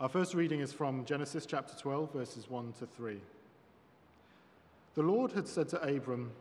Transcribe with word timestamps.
Our 0.00 0.08
first 0.08 0.34
reading 0.34 0.58
is 0.58 0.72
from 0.72 1.04
Genesis 1.04 1.46
chapter 1.46 1.72
12, 1.78 2.12
verses 2.12 2.50
1 2.50 2.72
to 2.80 2.86
3. 2.86 3.20
The 4.96 5.02
Lord 5.02 5.30
had 5.30 5.46
said 5.46 5.68
to 5.68 5.80
Abram, 5.82 6.32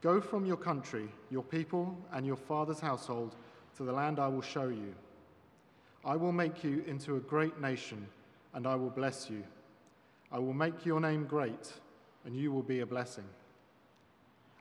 Go 0.00 0.20
from 0.20 0.44
your 0.44 0.56
country, 0.56 1.08
your 1.30 1.44
people, 1.44 1.96
and 2.12 2.26
your 2.26 2.36
father's 2.36 2.80
household 2.80 3.36
to 3.76 3.84
the 3.84 3.92
land 3.92 4.18
I 4.18 4.26
will 4.26 4.42
show 4.42 4.66
you. 4.66 4.96
I 6.04 6.16
will 6.16 6.32
make 6.32 6.64
you 6.64 6.82
into 6.88 7.14
a 7.14 7.20
great 7.20 7.60
nation, 7.60 8.04
and 8.52 8.66
I 8.66 8.74
will 8.74 8.90
bless 8.90 9.30
you. 9.30 9.44
I 10.32 10.40
will 10.40 10.52
make 10.52 10.84
your 10.84 11.00
name 11.00 11.24
great, 11.24 11.72
and 12.24 12.34
you 12.34 12.50
will 12.50 12.64
be 12.64 12.80
a 12.80 12.86
blessing. 12.86 13.24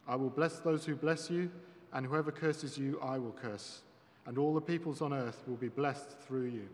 I 0.07 0.15
will 0.15 0.29
bless 0.29 0.59
those 0.59 0.85
who 0.85 0.95
bless 0.95 1.31
you, 1.31 1.49
and 1.91 2.05
whoever 2.05 2.31
curses 2.31 2.77
you, 2.77 2.99
I 3.01 3.17
will 3.17 3.35
curse, 3.41 3.81
and 4.27 4.37
all 4.37 4.53
the 4.53 4.61
peoples 4.61 5.01
on 5.01 5.11
earth 5.11 5.43
will 5.47 5.55
be 5.55 5.69
blessed 5.69 6.11
through 6.19 6.45
you. 6.45 6.69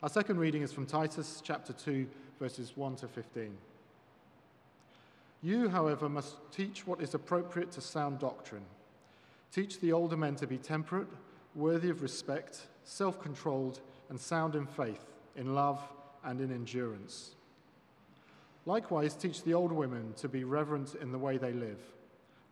Our 0.00 0.08
second 0.08 0.38
reading 0.38 0.62
is 0.62 0.70
from 0.70 0.86
Titus 0.86 1.42
chapter 1.44 1.72
2, 1.72 2.06
verses 2.38 2.76
1 2.76 2.94
to 2.96 3.08
15. 3.08 3.50
You, 5.42 5.68
however, 5.68 6.08
must 6.08 6.36
teach 6.52 6.86
what 6.86 7.00
is 7.00 7.14
appropriate 7.14 7.72
to 7.72 7.80
sound 7.80 8.20
doctrine. 8.20 8.62
Teach 9.50 9.80
the 9.80 9.90
older 9.90 10.16
men 10.16 10.36
to 10.36 10.46
be 10.46 10.56
temperate, 10.56 11.08
worthy 11.56 11.90
of 11.90 12.00
respect, 12.00 12.68
self 12.84 13.20
controlled, 13.20 13.80
and 14.08 14.20
sound 14.20 14.54
in 14.54 14.66
faith, 14.66 15.04
in 15.34 15.56
love, 15.56 15.80
and 16.22 16.40
in 16.40 16.52
endurance. 16.52 17.34
Likewise, 18.66 19.16
teach 19.16 19.42
the 19.42 19.54
older 19.54 19.74
women 19.74 20.14
to 20.18 20.28
be 20.28 20.44
reverent 20.44 20.94
in 20.94 21.10
the 21.10 21.18
way 21.18 21.38
they 21.38 21.52
live, 21.52 21.80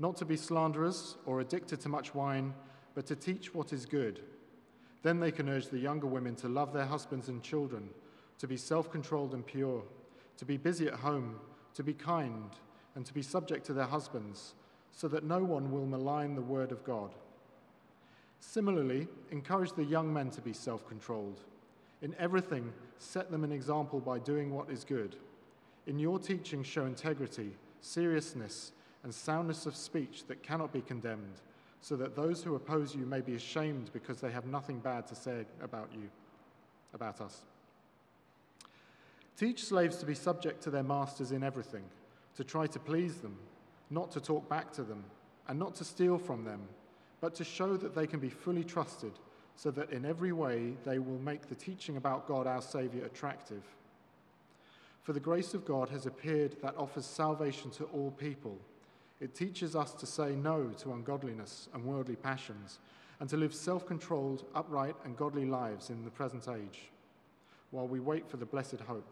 not 0.01 0.17
to 0.17 0.25
be 0.25 0.37
slanderers 0.37 1.17
or 1.27 1.39
addicted 1.39 1.81
to 1.83 1.89
much 1.89 2.13
wine, 2.13 2.55
but 2.97 3.07
to 3.07 3.15
teach 3.15 3.55
what 3.55 3.73
is 3.73 3.87
good 3.87 4.21
then 5.07 5.21
they 5.21 5.31
can 5.31 5.49
urge 5.49 5.69
the 5.69 5.79
younger 5.79 6.07
women 6.07 6.35
to 6.35 6.49
love 6.49 6.73
their 6.73 6.85
husbands 6.85 7.29
and 7.29 7.43
children, 7.43 7.89
to 8.39 8.49
be 8.49 8.57
self 8.57 8.91
controlled 8.91 9.35
and 9.35 9.47
pure, 9.47 9.83
to 10.37 10.45
be 10.45 10.57
busy 10.57 10.89
at 10.89 10.95
home, 10.95 11.37
to 11.75 11.85
be 11.85 11.95
kind, 11.95 12.51
and 12.97 13.07
to 13.07 13.15
be 13.15 13.23
subject 13.23 13.65
to 13.67 13.73
their 13.73 13.87
husbands, 13.87 14.55
so 14.91 15.07
that 15.07 15.23
no 15.23 15.45
one 15.45 15.71
will 15.71 15.87
malign 15.87 16.35
the 16.35 16.43
word 16.43 16.73
of 16.73 16.83
God. 16.83 17.15
Similarly, 18.41 19.07
encourage 19.31 19.73
the 19.73 19.85
young 19.85 20.13
men 20.13 20.31
to 20.31 20.41
be 20.41 20.53
self 20.53 20.87
controlled. 20.89 21.41
In 22.03 22.15
everything, 22.19 22.73
set 22.99 23.31
them 23.31 23.45
an 23.45 23.53
example 23.53 24.01
by 24.01 24.19
doing 24.19 24.53
what 24.53 24.71
is 24.71 24.83
good. 24.83 25.17
In 25.87 25.99
your 26.01 26.19
teaching, 26.19 26.65
show 26.65 26.85
integrity, 26.85 27.53
seriousness, 27.81 28.73
and 29.05 29.15
soundness 29.15 29.67
of 29.67 29.77
speech 29.77 30.25
that 30.27 30.43
cannot 30.43 30.73
be 30.73 30.81
condemned 30.81 31.41
so 31.81 31.97
that 31.97 32.17
those 32.17 32.43
who 32.43 32.55
oppose 32.55 32.95
you 32.95 33.07
may 33.07 33.21
be 33.21 33.35
ashamed 33.35 33.91
because 33.93 34.21
they 34.21 34.31
have 34.31 34.47
nothing 34.47 34.79
bad 34.81 35.07
to 35.07 35.15
say 35.15 35.45
about 35.63 35.89
you, 35.93 36.09
about 36.95 37.21
us. 37.21 37.43
Teach 39.37 39.65
slaves 39.65 39.99
to 39.99 40.07
be 40.07 40.15
subject 40.15 40.63
to 40.63 40.71
their 40.71 40.83
masters 40.83 41.33
in 41.33 41.43
everything, 41.43 41.85
to 42.37 42.45
try 42.45 42.67
to 42.67 42.79
please 42.79 43.17
them, 43.17 43.37
not 43.91 44.11
to 44.13 44.21
talk 44.21 44.49
back 44.49 44.73
to 44.73 44.83
them, 44.83 45.05
and 45.49 45.59
not 45.59 45.75
to 45.77 45.85
steal 45.85 46.19
from 46.19 46.45
them, 46.45 46.61
but 47.21 47.35
to 47.35 47.45
show 47.45 47.77
that 47.77 47.95
they 47.95 48.07
can 48.07 48.19
be 48.19 48.31
fully 48.31 48.65
trusted, 48.65 49.13
so 49.55 49.71
that 49.71 49.91
in 49.91 50.05
every 50.05 50.33
way 50.33 50.73
they 50.85 50.99
will 50.99 51.19
make 51.19 51.49
the 51.49 51.55
teaching 51.55 51.97
about 51.97 52.27
God 52.27 52.47
our 52.47 52.63
Saviour 52.63 53.05
attractive. 53.05 53.63
For 55.03 55.13
the 55.13 55.21
grace 55.21 55.55
of 55.55 55.65
God 55.65 55.89
has 55.91 56.07
appeared 56.07 56.61
that 56.63 56.77
offers 56.77 57.07
salvation 57.07 57.71
to 57.73 57.85
all 57.85 58.11
people 58.11 58.59
it 59.21 59.35
teaches 59.35 59.75
us 59.75 59.93
to 59.95 60.07
say 60.07 60.35
no 60.35 60.71
to 60.79 60.93
ungodliness 60.93 61.69
and 61.73 61.85
worldly 61.85 62.17
passions 62.17 62.79
and 63.21 63.29
to 63.31 63.37
live 63.37 63.55
self 63.55 63.87
controlled, 63.87 64.45
upright, 64.55 64.97
and 65.05 65.17
godly 65.17 65.47
lives 65.47 65.91
in 65.91 66.05
the 66.05 66.11
present 66.11 66.49
age, 66.49 66.91
while 67.71 67.89
we 67.89 68.01
wait 68.01 68.29
for 68.29 68.37
the 68.37 68.45
blessed 68.45 68.81
hope, 68.87 69.11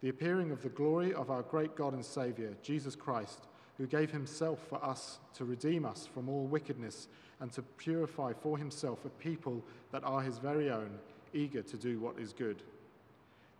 the 0.00 0.08
appearing 0.08 0.50
of 0.50 0.62
the 0.62 0.68
glory 0.68 1.14
of 1.14 1.30
our 1.30 1.42
great 1.42 1.76
God 1.76 1.94
and 1.94 2.04
Saviour, 2.04 2.50
Jesus 2.62 2.96
Christ, 2.96 3.46
who 3.78 3.86
gave 3.86 4.10
himself 4.10 4.58
for 4.68 4.84
us 4.84 5.20
to 5.34 5.44
redeem 5.44 5.84
us 5.84 6.08
from 6.12 6.28
all 6.28 6.44
wickedness 6.44 7.08
and 7.40 7.52
to 7.52 7.62
purify 7.62 8.32
for 8.32 8.58
himself 8.58 9.04
a 9.04 9.08
people 9.08 9.62
that 9.92 10.04
are 10.04 10.20
his 10.20 10.38
very 10.38 10.70
own, 10.70 10.90
eager 11.32 11.62
to 11.62 11.76
do 11.76 11.98
what 11.98 12.18
is 12.18 12.32
good. 12.32 12.62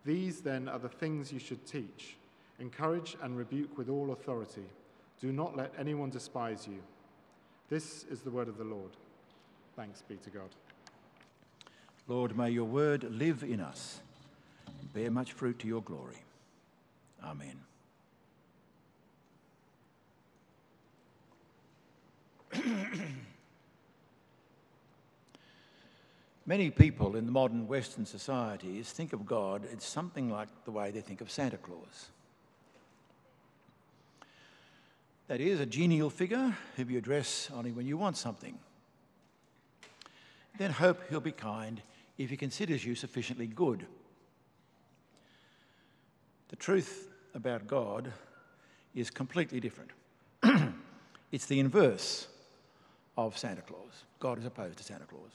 These, 0.05 0.41
then, 0.41 0.69
are 0.69 0.79
the 0.79 0.89
things 0.89 1.33
you 1.33 1.39
should 1.39 1.65
teach, 1.67 2.17
encourage, 2.59 3.17
and 3.23 3.37
rebuke 3.37 3.79
with 3.79 3.89
all 3.89 4.13
authority. 4.13 4.65
Do 5.21 5.33
not 5.33 5.57
let 5.57 5.73
anyone 5.79 6.11
despise 6.11 6.67
you. 6.67 6.83
This 7.69 8.05
is 8.11 8.21
the 8.23 8.31
word 8.31 8.49
of 8.49 8.57
the 8.57 8.65
Lord. 8.65 8.91
Thanks 9.77 10.03
be 10.03 10.17
to 10.17 10.31
God. 10.31 10.49
Lord, 12.09 12.37
may 12.37 12.51
your 12.51 12.65
word 12.65 13.05
live 13.05 13.45
in 13.45 13.61
us 13.61 14.01
and 14.67 14.93
bear 14.93 15.11
much 15.11 15.33
fruit 15.33 15.59
to 15.61 15.69
your 15.69 15.83
glory. 15.83 16.17
Amen. 17.23 17.61
Many 26.47 26.71
people 26.71 27.15
in 27.15 27.27
the 27.27 27.33
modern 27.33 27.69
Western 27.69 28.07
societies 28.07 28.91
think 28.91 29.13
of 29.13 29.25
God 29.25 29.63
as 29.73 29.85
something 29.85 30.31
like 30.31 30.49
the 30.65 30.73
way 30.73 30.91
they 30.91 31.01
think 31.01 31.21
of 31.21 31.31
Santa 31.31 31.59
Claus. 31.59 32.09
That 35.31 35.41
is, 35.41 35.61
a 35.61 35.67
genial 35.67 36.11
figure 36.11 36.57
whom 36.75 36.91
you 36.91 36.99
address 36.99 37.51
only 37.55 37.71
when 37.71 37.87
you 37.87 37.97
want 37.97 38.17
something. 38.17 38.59
Then 40.59 40.73
hope 40.73 41.09
he'll 41.09 41.21
be 41.21 41.31
kind 41.31 41.81
if 42.19 42.31
he 42.31 42.37
considers 42.37 42.85
you 42.85 42.97
sufficiently 42.97 43.47
good. 43.47 43.87
The 46.49 46.57
truth 46.57 47.13
about 47.33 47.69
God 47.69 48.13
is 48.93 49.09
completely 49.09 49.61
different. 49.61 49.93
it's 51.31 51.47
the 51.47 51.61
inverse 51.61 52.27
of 53.17 53.39
Santa 53.39 53.63
Claus. 53.63 54.03
God 54.19 54.37
is 54.37 54.47
opposed 54.47 54.79
to 54.79 54.83
Santa 54.83 55.05
Claus. 55.05 55.31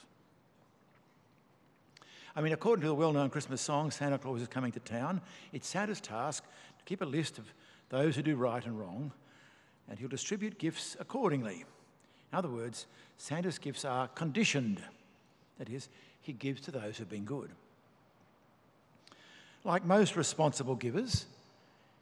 I 2.36 2.42
mean, 2.42 2.52
according 2.52 2.82
to 2.82 2.90
the 2.90 2.96
well 2.96 3.14
known 3.14 3.30
Christmas 3.30 3.62
song, 3.62 3.92
Santa 3.92 4.18
Claus 4.18 4.42
is 4.42 4.50
coming 4.50 4.74
to 4.74 4.82
town, 4.82 5.22
it's 5.54 5.70
Santa's 5.70 6.02
task 6.02 6.44
to 6.80 6.84
keep 6.84 7.02
a 7.02 7.06
list 7.06 7.38
of 7.38 7.46
those 7.88 8.18
who 8.18 8.24
do 8.24 8.36
right 8.36 8.66
and 8.66 8.78
wrong 8.78 9.14
and 9.90 10.00
he'll 10.00 10.08
distribute 10.08 10.58
gifts 10.58 10.96
accordingly. 11.00 11.66
In 12.32 12.38
other 12.38 12.50
words, 12.50 12.88
Santa's 13.18 13.60
gifts 13.60 13.86
are 13.86 14.08
conditioned. 14.10 14.82
That 15.58 15.70
is, 15.70 15.90
he 16.22 16.34
gives 16.34 16.62
to 16.62 16.72
those 16.72 16.98
who've 16.98 17.10
been 17.10 17.26
good. 17.26 17.52
Like 19.64 19.86
most 19.86 20.16
responsible 20.16 20.76
givers, 20.76 21.26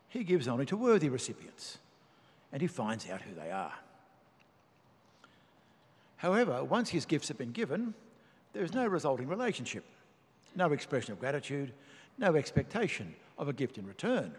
he 0.10 0.24
gives 0.24 0.48
only 0.48 0.66
to 0.68 0.78
worthy 0.78 1.10
recipients, 1.10 1.78
and 2.52 2.62
he 2.62 2.68
finds 2.68 3.10
out 3.10 3.22
who 3.22 3.34
they 3.34 3.52
are. 3.52 3.74
However, 6.18 6.64
once 6.64 6.90
his 6.90 7.06
gifts 7.06 7.28
have 7.28 7.38
been 7.38 7.52
given, 7.52 7.94
there 8.54 8.64
is 8.64 8.74
no 8.74 8.88
resulting 8.88 9.28
relationship, 9.28 9.84
no 10.56 10.72
expression 10.72 11.12
of 11.12 11.20
gratitude, 11.20 11.74
no 12.18 12.36
expectation 12.36 13.16
of 13.38 13.50
a 13.50 13.54
gift 13.54 13.78
in 13.78 13.86
return. 13.86 14.32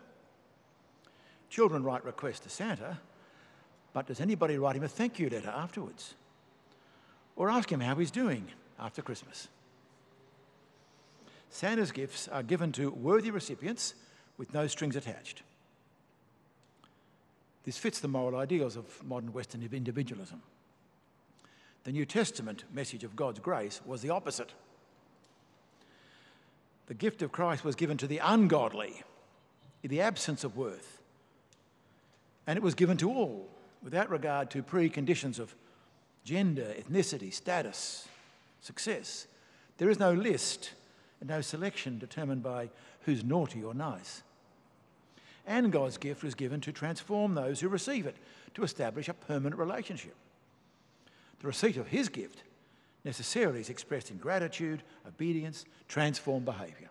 Children 1.50 1.82
write 1.82 2.04
requests 2.04 2.40
to 2.40 2.48
Santa, 2.48 2.98
but 3.94 4.06
does 4.08 4.20
anybody 4.20 4.58
write 4.58 4.76
him 4.76 4.82
a 4.82 4.88
thank 4.88 5.18
you 5.18 5.30
letter 5.30 5.48
afterwards? 5.48 6.14
Or 7.36 7.48
ask 7.48 7.70
him 7.70 7.80
how 7.80 7.94
he's 7.94 8.10
doing 8.10 8.48
after 8.78 9.00
Christmas? 9.00 9.48
Santa's 11.48 11.92
gifts 11.92 12.26
are 12.28 12.42
given 12.42 12.72
to 12.72 12.90
worthy 12.90 13.30
recipients 13.30 13.94
with 14.36 14.52
no 14.52 14.66
strings 14.66 14.96
attached. 14.96 15.42
This 17.64 17.78
fits 17.78 18.00
the 18.00 18.08
moral 18.08 18.38
ideals 18.38 18.76
of 18.76 19.02
modern 19.04 19.32
Western 19.32 19.62
individualism. 19.62 20.42
The 21.84 21.92
New 21.92 22.04
Testament 22.04 22.64
message 22.72 23.04
of 23.04 23.14
God's 23.14 23.38
grace 23.38 23.80
was 23.86 24.02
the 24.02 24.10
opposite. 24.10 24.52
The 26.86 26.94
gift 26.94 27.22
of 27.22 27.30
Christ 27.30 27.64
was 27.64 27.76
given 27.76 27.96
to 27.98 28.08
the 28.08 28.18
ungodly 28.18 29.02
in 29.84 29.90
the 29.90 30.00
absence 30.00 30.42
of 30.42 30.56
worth, 30.56 31.00
and 32.46 32.56
it 32.56 32.62
was 32.62 32.74
given 32.74 32.96
to 32.96 33.08
all 33.08 33.53
without 33.84 34.10
regard 34.10 34.50
to 34.50 34.62
preconditions 34.62 35.38
of 35.38 35.54
gender, 36.24 36.74
ethnicity, 36.76 37.32
status, 37.32 38.08
success. 38.62 39.26
There 39.76 39.90
is 39.90 39.98
no 39.98 40.14
list 40.14 40.72
and 41.20 41.28
no 41.28 41.42
selection 41.42 41.98
determined 41.98 42.42
by 42.42 42.70
who's 43.02 43.22
naughty 43.22 43.62
or 43.62 43.74
nice. 43.74 44.22
And 45.46 45.70
God's 45.70 45.98
gift 45.98 46.24
was 46.24 46.34
given 46.34 46.62
to 46.62 46.72
transform 46.72 47.34
those 47.34 47.60
who 47.60 47.68
receive 47.68 48.06
it, 48.06 48.16
to 48.54 48.62
establish 48.62 49.08
a 49.08 49.14
permanent 49.14 49.56
relationship. 49.56 50.14
The 51.40 51.46
receipt 51.48 51.76
of 51.76 51.88
His 51.88 52.08
gift 52.08 52.42
necessarily 53.04 53.60
is 53.60 53.68
expressed 53.68 54.10
in 54.10 54.16
gratitude, 54.16 54.82
obedience, 55.06 55.66
transformed 55.88 56.46
behaviour. 56.46 56.88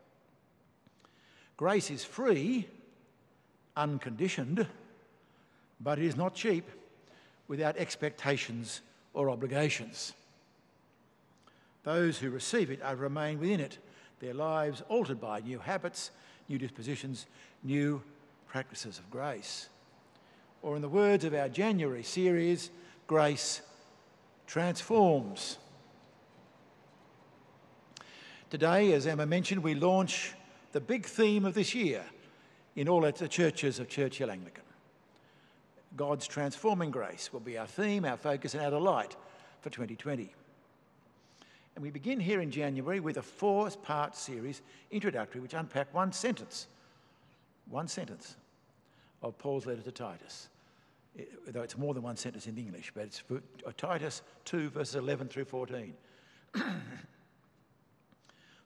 Grace 1.58 1.90
is 1.90 2.06
free, 2.06 2.68
unconditioned, 3.76 4.68
but 5.82 5.98
it 5.98 6.06
is 6.06 6.16
not 6.16 6.36
cheap 6.36 6.70
without 7.48 7.78
expectations 7.78 8.82
or 9.14 9.30
obligations. 9.30 10.14
Those 11.84 12.18
who 12.18 12.30
receive 12.30 12.72
it 12.72 12.82
are 12.82 12.96
remain 12.96 13.40
within 13.40 13.60
it. 13.60 13.78
their 14.20 14.34
lives 14.34 14.82
altered 14.88 15.20
by 15.20 15.42
new 15.42 15.60
habits, 15.60 16.12
new 16.48 16.58
dispositions, 16.58 17.26
new 17.62 18.02
practices 18.48 18.98
of 18.98 19.10
grace. 19.12 19.68
Or, 20.62 20.78
in 20.78 20.82
the 20.82 20.88
words 20.88 21.26
of 21.26 21.34
our 21.34 21.50
January 21.50 22.04
series, 22.04 22.70
grace 23.06 23.62
transforms. 24.48 25.58
Today, 28.50 28.94
as 28.94 29.08
Emma 29.08 29.26
mentioned, 29.26 29.62
we 29.62 29.76
launch 29.76 30.34
the 30.72 30.80
big 30.80 31.06
theme 31.06 31.44
of 31.44 31.54
this 31.54 31.76
year 31.76 32.06
in 32.76 32.88
all 32.88 33.02
the 33.02 33.28
churches 33.28 33.80
of 33.80 33.90
Churchill 33.90 34.32
Anglican. 34.32 34.63
God's 35.96 36.28
transforming 36.28 36.92
grace 36.92 37.32
will 37.32 37.40
be 37.40 37.58
our 37.58 37.68
theme, 37.68 38.06
our 38.06 38.18
focus, 38.18 38.54
and 38.54 38.64
our 38.64 38.72
delight 38.72 39.16
for 39.62 39.70
2020. 39.70 40.34
And 41.76 41.84
we 41.84 41.92
begin 41.92 42.20
here 42.20 42.42
in 42.42 42.52
January 42.52 43.00
with 43.00 43.18
a 43.18 43.22
four 43.22 43.70
part 43.70 44.16
series, 44.16 44.62
introductory, 44.92 45.42
which 45.42 45.54
unpack 45.54 45.94
one 45.94 46.12
sentence, 46.12 46.68
one 47.70 47.88
sentence 47.88 48.36
of 49.22 49.38
Paul's 49.38 49.66
letter 49.66 49.82
to 49.82 49.92
Titus. 49.92 50.50
It, 51.16 51.54
though 51.54 51.62
it's 51.62 51.78
more 51.78 51.94
than 51.94 52.04
one 52.04 52.18
sentence 52.18 52.48
in 52.48 52.58
English, 52.58 52.92
but 52.96 53.04
it's 53.04 53.24
uh, 53.32 53.72
Titus 53.78 54.24
2, 54.46 54.70
verses 54.70 54.96
11 54.96 55.28
through 55.28 55.46
14. 55.46 55.94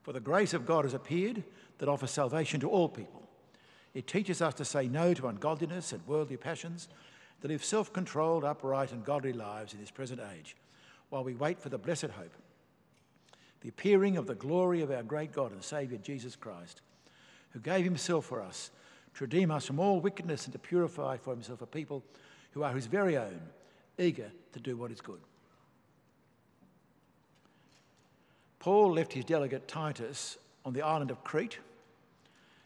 For 0.02 0.14
the 0.14 0.22
grace 0.22 0.54
of 0.54 0.66
God 0.66 0.86
has 0.86 0.94
appeared 0.94 1.44
that 1.80 1.90
offers 1.90 2.12
salvation 2.12 2.62
to 2.62 2.70
all 2.70 2.88
people. 2.88 3.28
It 3.94 4.08
teaches 4.08 4.42
us 4.42 4.54
to 4.56 4.66
say 4.66 4.88
no 4.88 5.14
to 5.14 5.28
ungodliness 5.28 5.92
and 5.92 6.06
worldly 6.08 6.38
passions, 6.38 6.88
to 7.42 7.48
live 7.48 7.64
self 7.64 7.94
controlled, 7.94 8.44
upright, 8.44 8.92
and 8.92 9.04
godly 9.04 9.34
lives 9.34 9.74
in 9.74 9.80
this 9.80 9.92
present 9.92 10.22
age, 10.36 10.56
while 11.10 11.24
we 11.24 11.34
wait 11.34 11.60
for 11.60 11.70
the 11.70 11.78
blessed 11.78 12.12
hope, 12.12 12.34
the 13.62 13.70
appearing 13.70 14.18
of 14.18 14.28
the 14.28 14.36
glory 14.36 14.82
of 14.82 14.92
our 14.92 15.04
great 15.04 15.32
God 15.32 15.52
and 15.52 15.64
Saviour 15.64 16.00
Jesus 16.02 16.36
Christ, 16.36 16.82
who 17.52 17.60
gave 17.60 17.86
himself 17.86 18.26
for 18.26 18.42
us 18.42 18.72
to 19.16 19.24
redeem 19.24 19.52
us 19.52 19.66
from 19.66 19.80
all 19.80 20.00
wickedness 20.00 20.46
and 20.46 20.54
to 20.54 20.60
purify 20.60 21.18
for 21.18 21.32
himself 21.34 21.62
a 21.62 21.66
people 21.66 22.04
who 22.52 22.64
are 22.64 22.74
his 22.74 22.86
very 22.86 23.18
own, 23.18 23.42
eager 23.98 24.32
to 24.54 24.60
do 24.60 24.78
what 24.78 24.92
is 24.92 25.02
good. 25.02 25.20
Paul 28.60 28.94
left 28.94 29.14
his 29.14 29.26
delegate 29.26 29.68
Titus 29.68 30.38
on 30.66 30.74
the 30.74 30.82
island 30.82 31.12
of 31.12 31.24
Crete 31.24 31.60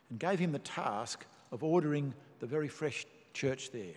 and 0.10 0.20
gave 0.20 0.40
him 0.40 0.52
the 0.52 0.60
task 0.60 1.26
of 1.52 1.64
ordering 1.64 2.14
the 2.40 2.48
very 2.48 2.68
fresh 2.68 3.06
church 3.34 3.72
there, 3.72 3.96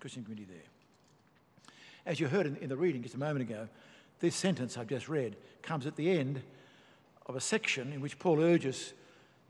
Christian 0.00 0.24
community 0.24 0.48
there. 0.50 1.72
As 2.04 2.20
you 2.20 2.28
heard 2.28 2.46
in, 2.46 2.56
in 2.56 2.68
the 2.68 2.76
reading 2.76 3.02
just 3.02 3.14
a 3.14 3.18
moment 3.18 3.48
ago, 3.48 3.68
this 4.20 4.34
sentence 4.34 4.78
I've 4.78 4.88
just 4.88 5.08
read 5.08 5.36
comes 5.62 5.86
at 5.86 5.96
the 5.96 6.10
end 6.10 6.42
of 7.26 7.36
a 7.36 7.40
section 7.40 7.92
in 7.92 8.00
which 8.00 8.18
Paul 8.18 8.40
urges 8.40 8.92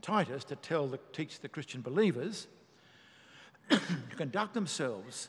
Titus 0.03 0.45
to 0.45 0.57
tell 0.57 0.87
the, 0.87 0.99
teach 1.13 1.41
the 1.41 1.49
Christian 1.49 1.81
believers 1.81 2.47
to 3.71 3.81
conduct 4.17 4.55
themselves 4.55 5.29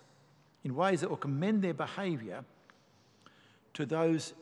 in 0.63 0.75
ways 0.75 1.01
that 1.01 1.09
will 1.09 1.17
commend 1.17 1.61
their 1.61 1.73
behaviour 1.73 2.43
to 3.73 3.85
those 3.85 4.33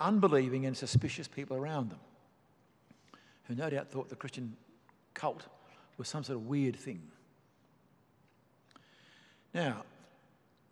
unbelieving 0.00 0.66
and 0.66 0.76
suspicious 0.76 1.26
people 1.26 1.56
around 1.56 1.90
them, 1.90 1.98
who 3.44 3.54
no 3.54 3.68
doubt 3.68 3.90
thought 3.90 4.08
the 4.08 4.16
Christian 4.16 4.56
cult 5.12 5.44
was 5.96 6.08
some 6.08 6.22
sort 6.22 6.38
of 6.38 6.46
weird 6.46 6.76
thing. 6.76 7.02
Now, 9.54 9.84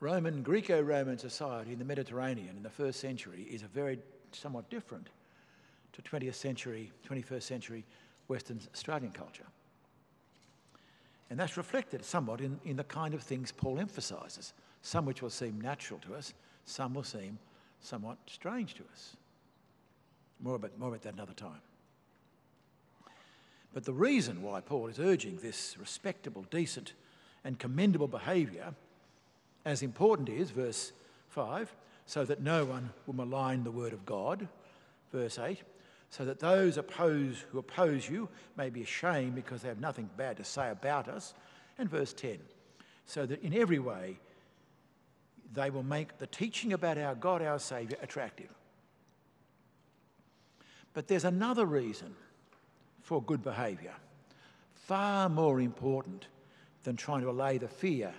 Roman, 0.01 0.43
Greco 0.43 0.81
Roman 0.81 1.17
society 1.17 1.73
in 1.73 1.79
the 1.79 1.85
Mediterranean 1.85 2.57
in 2.57 2.63
the 2.65 2.71
first 2.71 2.99
century 2.99 3.47
is 3.49 3.63
a 3.63 3.69
very 3.69 4.01
somewhat 4.33 4.69
different 4.69 5.09
to 5.93 6.03
20th 6.03 6.35
century, 6.35 6.91
21st 7.09 7.43
century 7.43 7.85
Western 8.27 8.61
Australian 8.75 9.13
culture. 9.13 9.47
And 11.31 11.39
that's 11.39 11.57
reflected 11.57 12.05
somewhat 12.05 12.41
in, 12.41 12.59
in 12.65 12.77
the 12.77 12.85
kind 12.85 13.15
of 13.15 13.23
things 13.23 13.53
Paul 13.53 13.79
emphasises, 13.79 14.53
some 14.83 15.07
which 15.07 15.23
will 15.23 15.31
seem 15.31 15.61
natural 15.61 16.01
to 16.01 16.15
us, 16.15 16.35
some 16.65 16.93
will 16.93 17.05
seem 17.05 17.39
somewhat 17.81 18.19
strange 18.27 18.75
to 18.75 18.83
us. 18.93 19.17
More 20.41 20.57
about, 20.57 20.77
more 20.79 20.89
about 20.89 21.03
that 21.03 21.15
another 21.15 21.33
time. 21.33 21.61
But 23.73 23.85
the 23.85 23.93
reason 23.93 24.43
why 24.43 24.61
Paul 24.61 24.89
is 24.89 24.99
urging 24.99 25.39
this 25.39 25.77
respectable, 25.79 26.45
decent, 26.51 26.93
and 27.45 27.59
commendable 27.59 28.09
behaviour, 28.09 28.75
as 29.65 29.83
important 29.83 30.29
is, 30.29 30.51
verse 30.51 30.93
5, 31.29 31.75
so 32.07 32.25
that 32.25 32.41
no 32.41 32.65
one 32.65 32.91
will 33.07 33.15
malign 33.15 33.65
the 33.65 33.71
word 33.71 33.93
of 33.93 34.05
God, 34.05 34.49
verse 35.13 35.39
8, 35.39 35.59
so 36.11 36.25
that 36.25 36.41
those 36.41 36.77
oppose, 36.77 37.45
who 37.51 37.59
oppose 37.59 38.09
you 38.09 38.29
may 38.57 38.71
be 38.71 38.83
ashamed 38.83 39.35
because 39.35 39.63
they 39.63 39.69
have 39.69 39.81
nothing 39.81 40.11
bad 40.17 40.37
to 40.37 40.45
say 40.45 40.71
about 40.71 41.09
us, 41.09 41.35
and 41.79 41.91
verse 41.91 42.13
10, 42.13 42.39
so 43.07 43.25
that 43.27 43.43
in 43.43 43.55
every 43.55 43.79
way 43.79 44.19
they 45.55 45.71
will 45.71 45.83
make 45.83 46.19
the 46.19 46.27
teaching 46.27 46.73
about 46.73 46.99
our 46.99 47.15
God, 47.15 47.43
our 47.43 47.59
Saviour, 47.59 47.99
attractive. 48.03 48.51
But 50.95 51.09
there's 51.09 51.25
another 51.25 51.65
reason 51.65 52.15
for 53.01 53.23
good 53.23 53.43
behaviour, 53.43 53.95
far 54.75 55.29
more 55.29 55.61
important 55.61 56.27
than 56.85 56.97
trying 56.97 57.23
to 57.23 57.31
allay 57.31 57.59
the 57.59 57.69
fear 57.69 58.13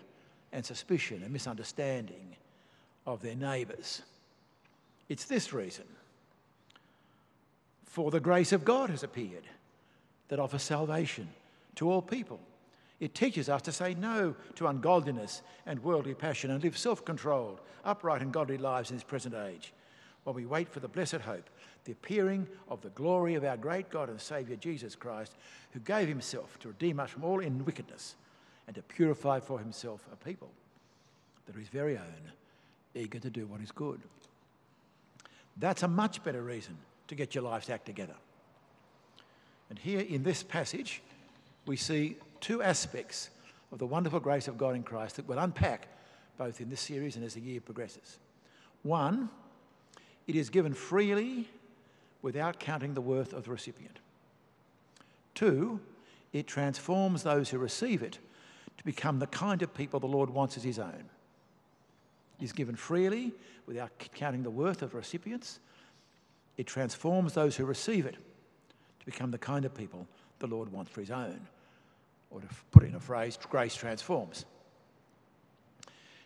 and 0.52 0.66
suspicion 0.66 1.22
and 1.24 1.32
misunderstanding 1.32 2.36
of 3.06 3.22
their 3.22 3.36
neighbours. 3.36 4.02
It's 5.10 5.26
this 5.26 5.54
reason. 5.54 5.86
For 7.86 8.12
the 8.12 8.20
grace 8.20 8.52
of 8.52 8.66
God 8.66 8.90
has 8.90 9.04
appeared 9.04 9.44
that 10.30 10.40
offers 10.40 10.64
salvation 10.64 11.28
to 11.76 11.92
all 11.92 12.02
people 12.02 12.40
it 13.04 13.14
teaches 13.14 13.50
us 13.50 13.62
to 13.64 13.74
say 13.74 13.96
no 13.96 14.34
to 14.56 14.68
ungodliness 14.68 15.42
and 15.66 15.84
worldly 15.84 16.14
passion 16.14 16.52
and 16.52 16.64
live 16.64 16.78
self 16.78 17.04
controlled, 17.04 17.60
upright, 17.84 18.22
and 18.22 18.32
godly 18.32 18.58
lives 18.58 18.92
in 18.92 18.96
this 18.96 19.04
present 19.04 19.36
age, 19.36 19.74
while 20.24 20.34
we 20.34 20.46
wait 20.46 20.70
for 20.70 20.80
the 20.80 20.88
blessed 20.88 21.16
hope, 21.16 21.50
the 21.84 21.92
appearing 21.92 22.48
of 22.70 22.80
the 22.80 22.92
glory 22.92 23.36
of 23.36 23.44
our 23.44 23.58
great 23.58 23.90
God 23.90 24.08
and 24.08 24.22
Saviour 24.22 24.56
Jesus 24.56 24.96
Christ, 24.96 25.36
who 25.74 25.82
gave 25.82 26.08
himself 26.08 26.58
to 26.60 26.70
redeem 26.70 26.98
us 26.98 27.10
from 27.10 27.26
all 27.26 27.42
in 27.42 27.66
wickedness 27.66 28.16
and 28.68 28.76
to 28.76 28.82
purify 28.82 29.40
for 29.40 29.60
himself 29.60 30.08
a 30.12 30.16
people 30.16 30.50
that 31.46 31.56
are 31.56 31.60
his 31.60 31.70
very 31.70 31.98
own, 31.98 32.32
eager 32.96 33.20
to 33.20 33.30
do 33.30 33.46
what 33.46 33.62
is 33.62 33.72
good. 33.72 34.02
That's 35.58 35.84
a 35.84 35.88
much 35.88 36.24
better 36.24 36.42
reason 36.42 36.78
to 37.08 37.16
get 37.16 37.36
your 37.36 37.44
life's 37.44 37.70
act 37.70 37.86
together. 37.86 38.16
And 39.70 39.78
here 39.78 40.00
in 40.00 40.24
this 40.24 40.44
passage, 40.44 41.02
we 41.66 41.76
see 41.76 42.18
two 42.40 42.62
aspects 42.62 43.30
of 43.72 43.80
the 43.80 43.86
wonderful 43.86 44.20
grace 44.20 44.48
of 44.48 44.58
God 44.58 44.76
in 44.76 44.84
Christ 44.84 45.16
that 45.16 45.28
we'll 45.28 45.40
unpack 45.40 45.88
both 46.38 46.62
in 46.62 46.70
this 46.70 46.82
series 46.82 47.16
and 47.16 47.26
as 47.26 47.34
the 47.34 47.42
year 47.42 47.62
progresses. 47.62 48.18
One, 48.84 49.30
it 50.28 50.36
is 50.36 50.50
given 50.50 50.74
freely 50.74 51.48
without 52.22 52.60
counting 52.60 52.94
the 52.94 53.02
worth 53.02 53.34
of 53.34 53.46
the 53.46 53.52
recipient. 53.52 54.00
Two, 55.36 55.80
it 56.32 56.48
transforms 56.48 57.24
those 57.24 57.50
who 57.50 57.58
receive 57.58 58.02
it 58.02 58.20
to 58.78 58.84
become 58.84 59.20
the 59.20 59.28
kind 59.28 59.62
of 59.62 59.74
people 59.74 60.00
the 60.00 60.08
Lord 60.08 60.30
wants 60.30 60.58
as 60.58 60.64
His 60.64 60.80
own. 60.80 61.06
Is 62.42 62.52
given 62.52 62.76
freely 62.76 63.32
without 63.68 63.92
counting 64.16 64.44
the 64.44 64.50
worth 64.50 64.82
of 64.82 64.96
recipients. 64.96 65.60
It 66.58 66.68
transforms 66.68 67.34
those 67.34 67.56
who 67.56 67.66
receive 67.66 68.06
it 68.06 68.16
to 68.16 69.06
become 69.06 69.32
the 69.32 69.38
kind 69.38 69.66
of 69.66 69.74
people 69.74 70.08
the 70.40 70.48
Lord 70.48 70.72
wants 70.72 70.92
for 70.92 71.00
His 71.02 71.12
own 71.12 71.40
or 72.34 72.42
to 72.42 72.48
put 72.72 72.84
it 72.84 72.88
in 72.88 72.96
a 72.96 73.00
phrase, 73.00 73.38
grace 73.50 73.76
transforms. 73.76 74.46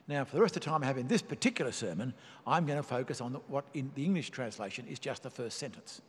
Now, 0.08 0.24
for 0.24 0.38
the 0.38 0.42
rest 0.42 0.56
of 0.56 0.64
the 0.64 0.70
time 0.70 0.84
I 0.84 0.86
have 0.86 0.98
in 0.98 1.10
this 1.10 1.22
particular 1.22 1.74
sermon, 1.74 2.14
I'm 2.46 2.66
going 2.66 2.78
to 2.78 2.84
focus 2.84 3.20
on 3.20 3.34
what 3.48 3.66
in 3.74 3.92
the 3.94 4.06
English 4.06 4.30
translation 4.30 4.86
is 4.90 5.00
just 5.00 5.24
the 5.24 5.30
first 5.30 5.58
sentence. 5.58 6.02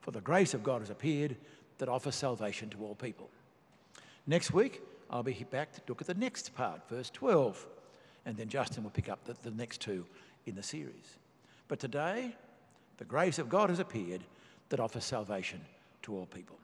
For 0.00 0.10
the 0.10 0.20
grace 0.20 0.54
of 0.54 0.64
God 0.64 0.80
has 0.80 0.90
appeared 0.90 1.36
that 1.78 1.88
offers 1.88 2.16
salvation 2.16 2.68
to 2.70 2.78
all 2.84 2.96
people. 2.96 3.30
Next 4.26 4.52
week, 4.52 4.82
I'll 5.12 5.22
be 5.22 5.44
back 5.50 5.72
to 5.74 5.82
look 5.88 6.00
at 6.00 6.06
the 6.06 6.14
next 6.14 6.54
part, 6.54 6.88
verse 6.88 7.10
12, 7.10 7.66
and 8.24 8.36
then 8.36 8.48
Justin 8.48 8.82
will 8.82 8.90
pick 8.90 9.10
up 9.10 9.22
the, 9.24 9.36
the 9.42 9.54
next 9.54 9.82
two 9.82 10.06
in 10.46 10.54
the 10.54 10.62
series. 10.62 11.18
But 11.68 11.78
today, 11.78 12.34
the 12.96 13.04
grace 13.04 13.38
of 13.38 13.50
God 13.50 13.68
has 13.68 13.78
appeared 13.78 14.22
that 14.70 14.80
offers 14.80 15.04
salvation 15.04 15.60
to 16.02 16.14
all 16.16 16.26
people. 16.26 16.56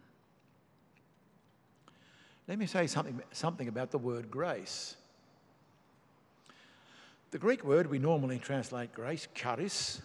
Let 2.49 2.59
me 2.59 2.67
say 2.67 2.87
something, 2.87 3.21
something 3.33 3.69
about 3.69 3.91
the 3.91 3.99
word 3.99 4.31
grace. 4.31 4.97
The 7.31 7.39
Greek 7.39 7.63
word 7.63 7.91
we 7.91 7.99
normally 7.99 8.39
translate 8.39 8.95
grace, 8.95 9.29
charis, 9.35 10.01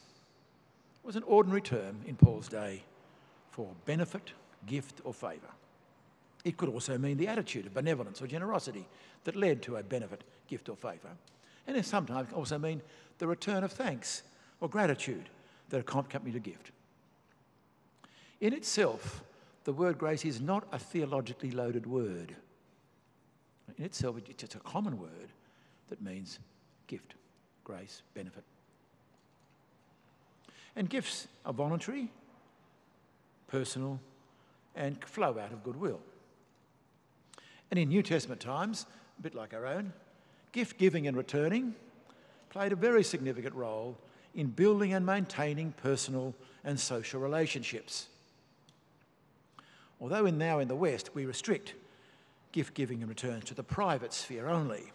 was 1.03 1.15
an 1.15 1.23
ordinary 1.23 1.62
term 1.62 2.01
in 2.05 2.17
Paul's 2.17 2.50
day 2.50 2.83
for 3.51 3.69
benefit, 3.85 4.33
gift, 4.65 5.00
or 5.05 5.13
favour. 5.13 5.50
It 6.43 6.57
could 6.57 6.69
also 6.69 6.97
mean 6.97 7.17
the 7.17 7.27
attitude 7.27 7.65
of 7.65 7.73
benevolence 7.73 8.21
or 8.21 8.27
generosity 8.27 8.85
that 9.23 9.35
led 9.35 9.62
to 9.63 9.77
a 9.77 9.83
benefit, 9.83 10.23
gift, 10.47 10.69
or 10.69 10.75
favour. 10.75 11.09
And 11.67 11.77
it 11.77 11.85
sometimes 11.85 12.33
also 12.33 12.59
mean 12.59 12.81
the 13.17 13.27
return 13.27 13.63
of 13.63 13.71
thanks 13.71 14.23
or 14.59 14.67
gratitude 14.67 15.29
that 15.69 15.79
accompanied 15.79 16.35
a 16.35 16.39
gift. 16.39 16.71
In 18.41 18.53
itself, 18.53 19.23
the 19.63 19.71
word 19.71 19.97
grace 19.97 20.25
is 20.25 20.41
not 20.41 20.67
a 20.73 20.79
theologically 20.79 21.51
loaded 21.51 21.88
word. 21.88 22.35
In 23.77 23.85
itself, 23.85 24.17
it's 24.17 24.41
just 24.41 24.55
a 24.55 24.59
common 24.59 25.00
word 25.00 25.29
that 25.89 26.01
means 26.01 26.39
gift, 26.88 27.15
grace, 27.63 28.01
benefit. 28.13 28.43
And 30.75 30.89
gifts 30.89 31.27
are 31.45 31.53
voluntary, 31.53 32.12
personal, 33.47 34.00
and 34.75 35.01
flow 35.05 35.39
out 35.39 35.53
of 35.53 35.63
goodwill. 35.63 36.01
And 37.72 37.79
in 37.79 37.89
New 37.89 38.03
Testament 38.03 38.41
times, 38.41 38.86
a 39.17 39.22
bit 39.22 39.36
like 39.36 39.53
our 39.53 39.65
own, 39.65 39.93
gift 40.51 40.77
giving 40.77 41.08
and 41.08 41.17
returning 41.17 41.75
played 42.50 42.72
a 42.72 42.75
very 42.75 43.03
significant 43.03 43.55
role 43.55 43.98
in 44.36 44.48
building 44.48 44.93
and 44.93 45.05
maintaining 45.05 45.72
personal 45.74 46.34
and 46.63 46.79
social 46.79 47.20
relationships. 47.20 48.08
Although 50.00 50.25
in 50.25 50.38
now 50.38 50.60
in 50.60 50.67
the 50.67 50.75
West 50.75 51.15
we 51.15 51.25
restrict 51.25 51.74
gift 52.51 52.74
giving 52.74 53.00
and 53.00 53.10
returns 53.10 53.46
to 53.46 53.55
the 53.55 53.63
private 53.63 54.13
sphere 54.13 54.48
only, 54.48 54.91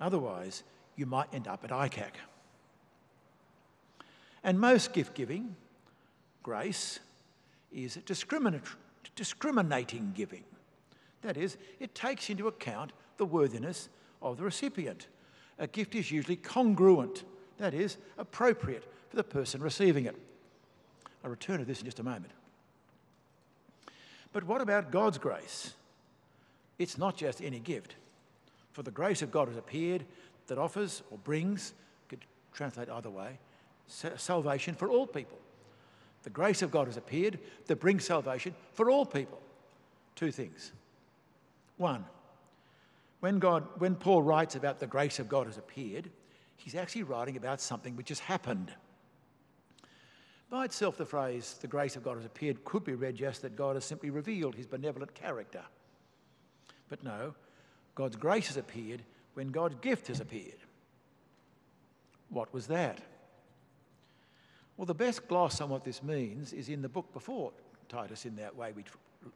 otherwise 0.00 0.62
you 0.96 1.06
might 1.06 1.32
end 1.32 1.48
up 1.48 1.64
at 1.64 1.70
ICAC. 1.70 2.12
And 4.42 4.58
most 4.58 4.92
gift 4.92 5.14
giving, 5.14 5.54
grace, 6.42 6.98
is 7.72 7.98
discriminating 9.14 10.12
giving. 10.14 10.44
That 11.22 11.36
is, 11.36 11.56
it 11.78 11.94
takes 11.94 12.30
into 12.30 12.48
account 12.48 12.92
the 13.16 13.26
worthiness 13.26 13.88
of 14.22 14.36
the 14.36 14.44
recipient. 14.44 15.06
A 15.58 15.66
gift 15.66 15.94
is 15.94 16.10
usually 16.10 16.36
congruent, 16.36 17.24
that 17.58 17.74
is, 17.74 17.98
appropriate 18.16 18.84
for 19.08 19.16
the 19.16 19.24
person 19.24 19.60
receiving 19.60 20.06
it. 20.06 20.16
I'll 21.22 21.30
return 21.30 21.58
to 21.58 21.64
this 21.64 21.80
in 21.80 21.84
just 21.84 22.00
a 22.00 22.02
moment. 22.02 22.32
But 24.32 24.44
what 24.44 24.60
about 24.60 24.90
God's 24.90 25.18
grace? 25.18 25.74
It's 26.78 26.96
not 26.96 27.16
just 27.16 27.42
any 27.42 27.58
gift. 27.58 27.96
For 28.72 28.82
the 28.82 28.90
grace 28.90 29.20
of 29.20 29.30
God 29.30 29.48
has 29.48 29.56
appeared 29.56 30.04
that 30.46 30.56
offers 30.56 31.02
or 31.10 31.18
brings, 31.18 31.74
could 32.08 32.24
translate 32.54 32.88
either 32.88 33.10
way, 33.10 33.38
salvation 33.86 34.74
for 34.74 34.88
all 34.88 35.06
people. 35.06 35.38
The 36.22 36.30
grace 36.30 36.62
of 36.62 36.70
God 36.70 36.86
has 36.86 36.96
appeared 36.96 37.38
that 37.66 37.80
brings 37.80 38.04
salvation 38.04 38.54
for 38.72 38.90
all 38.90 39.04
people. 39.04 39.40
Two 40.14 40.30
things. 40.30 40.72
One, 41.80 42.04
when, 43.20 43.38
God, 43.38 43.66
when 43.78 43.94
Paul 43.94 44.22
writes 44.22 44.54
about 44.54 44.80
the 44.80 44.86
grace 44.86 45.18
of 45.18 45.30
God 45.30 45.46
has 45.46 45.56
appeared, 45.56 46.10
he's 46.58 46.74
actually 46.74 47.04
writing 47.04 47.38
about 47.38 47.58
something 47.58 47.96
which 47.96 48.10
has 48.10 48.18
happened. 48.18 48.70
By 50.50 50.66
itself, 50.66 50.98
the 50.98 51.06
phrase, 51.06 51.56
the 51.58 51.68
grace 51.68 51.96
of 51.96 52.02
God 52.02 52.16
has 52.18 52.26
appeared, 52.26 52.66
could 52.66 52.84
be 52.84 52.92
read 52.92 53.16
just 53.16 53.40
that 53.40 53.56
God 53.56 53.76
has 53.76 53.86
simply 53.86 54.10
revealed 54.10 54.56
his 54.56 54.66
benevolent 54.66 55.14
character. 55.14 55.62
But 56.90 57.02
no, 57.02 57.34
God's 57.94 58.16
grace 58.16 58.48
has 58.48 58.58
appeared 58.58 59.00
when 59.32 59.48
God's 59.48 59.76
gift 59.80 60.08
has 60.08 60.20
appeared. 60.20 60.58
What 62.28 62.52
was 62.52 62.66
that? 62.66 63.00
Well, 64.76 64.84
the 64.84 64.92
best 64.92 65.26
gloss 65.28 65.62
on 65.62 65.70
what 65.70 65.84
this 65.84 66.02
means 66.02 66.52
is 66.52 66.68
in 66.68 66.82
the 66.82 66.90
book 66.90 67.10
before 67.14 67.52
Titus, 67.88 68.26
in 68.26 68.36
that 68.36 68.54
way 68.54 68.72
we 68.76 68.84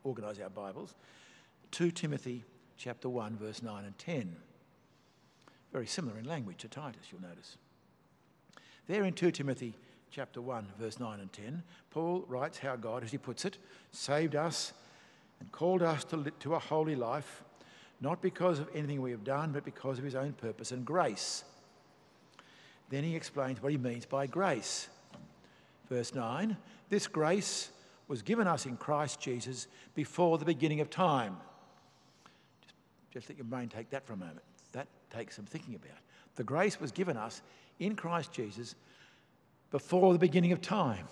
organise 0.02 0.38
our 0.40 0.50
Bibles, 0.50 0.94
2 1.74 1.90
Timothy 1.90 2.44
chapter 2.76 3.08
1, 3.08 3.36
verse 3.36 3.60
9 3.60 3.84
and 3.84 3.98
10. 3.98 4.36
Very 5.72 5.88
similar 5.88 6.16
in 6.16 6.24
language 6.24 6.58
to 6.58 6.68
Titus, 6.68 7.06
you'll 7.10 7.20
notice. 7.20 7.56
There 8.86 9.02
in 9.02 9.12
2 9.12 9.32
Timothy 9.32 9.74
chapter 10.08 10.40
1, 10.40 10.68
verse 10.78 11.00
9 11.00 11.18
and 11.18 11.32
10, 11.32 11.64
Paul 11.90 12.24
writes 12.28 12.58
how 12.58 12.76
God, 12.76 13.02
as 13.02 13.10
he 13.10 13.18
puts 13.18 13.44
it, 13.44 13.58
saved 13.90 14.36
us 14.36 14.72
and 15.40 15.50
called 15.50 15.82
us 15.82 16.04
to, 16.04 16.30
to 16.38 16.54
a 16.54 16.60
holy 16.60 16.94
life, 16.94 17.42
not 18.00 18.22
because 18.22 18.60
of 18.60 18.68
anything 18.72 19.02
we 19.02 19.10
have 19.10 19.24
done, 19.24 19.50
but 19.50 19.64
because 19.64 19.98
of 19.98 20.04
his 20.04 20.14
own 20.14 20.32
purpose 20.34 20.70
and 20.70 20.84
grace. 20.84 21.42
Then 22.88 23.02
he 23.02 23.16
explains 23.16 23.60
what 23.60 23.72
he 23.72 23.78
means 23.78 24.06
by 24.06 24.28
grace. 24.28 24.86
Verse 25.88 26.14
9 26.14 26.56
This 26.88 27.08
grace 27.08 27.70
was 28.06 28.22
given 28.22 28.46
us 28.46 28.64
in 28.64 28.76
Christ 28.76 29.20
Jesus 29.20 29.66
before 29.96 30.38
the 30.38 30.44
beginning 30.44 30.80
of 30.80 30.88
time. 30.88 31.36
Just, 33.14 33.28
let 33.28 33.38
your 33.38 33.46
brain 33.46 33.68
take 33.68 33.90
that 33.90 34.06
for 34.06 34.12
a 34.12 34.16
moment. 34.16 34.42
That 34.72 34.88
takes 35.10 35.36
some 35.36 35.46
thinking 35.46 35.74
about. 35.74 35.96
The 36.36 36.44
grace 36.44 36.80
was 36.80 36.92
given 36.92 37.16
us 37.16 37.40
in 37.78 37.96
Christ 37.96 38.32
Jesus 38.32 38.74
before 39.70 40.12
the 40.12 40.18
beginning 40.18 40.52
of 40.52 40.60
time. 40.60 41.06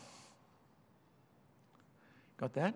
Got 2.38 2.52
that? 2.54 2.74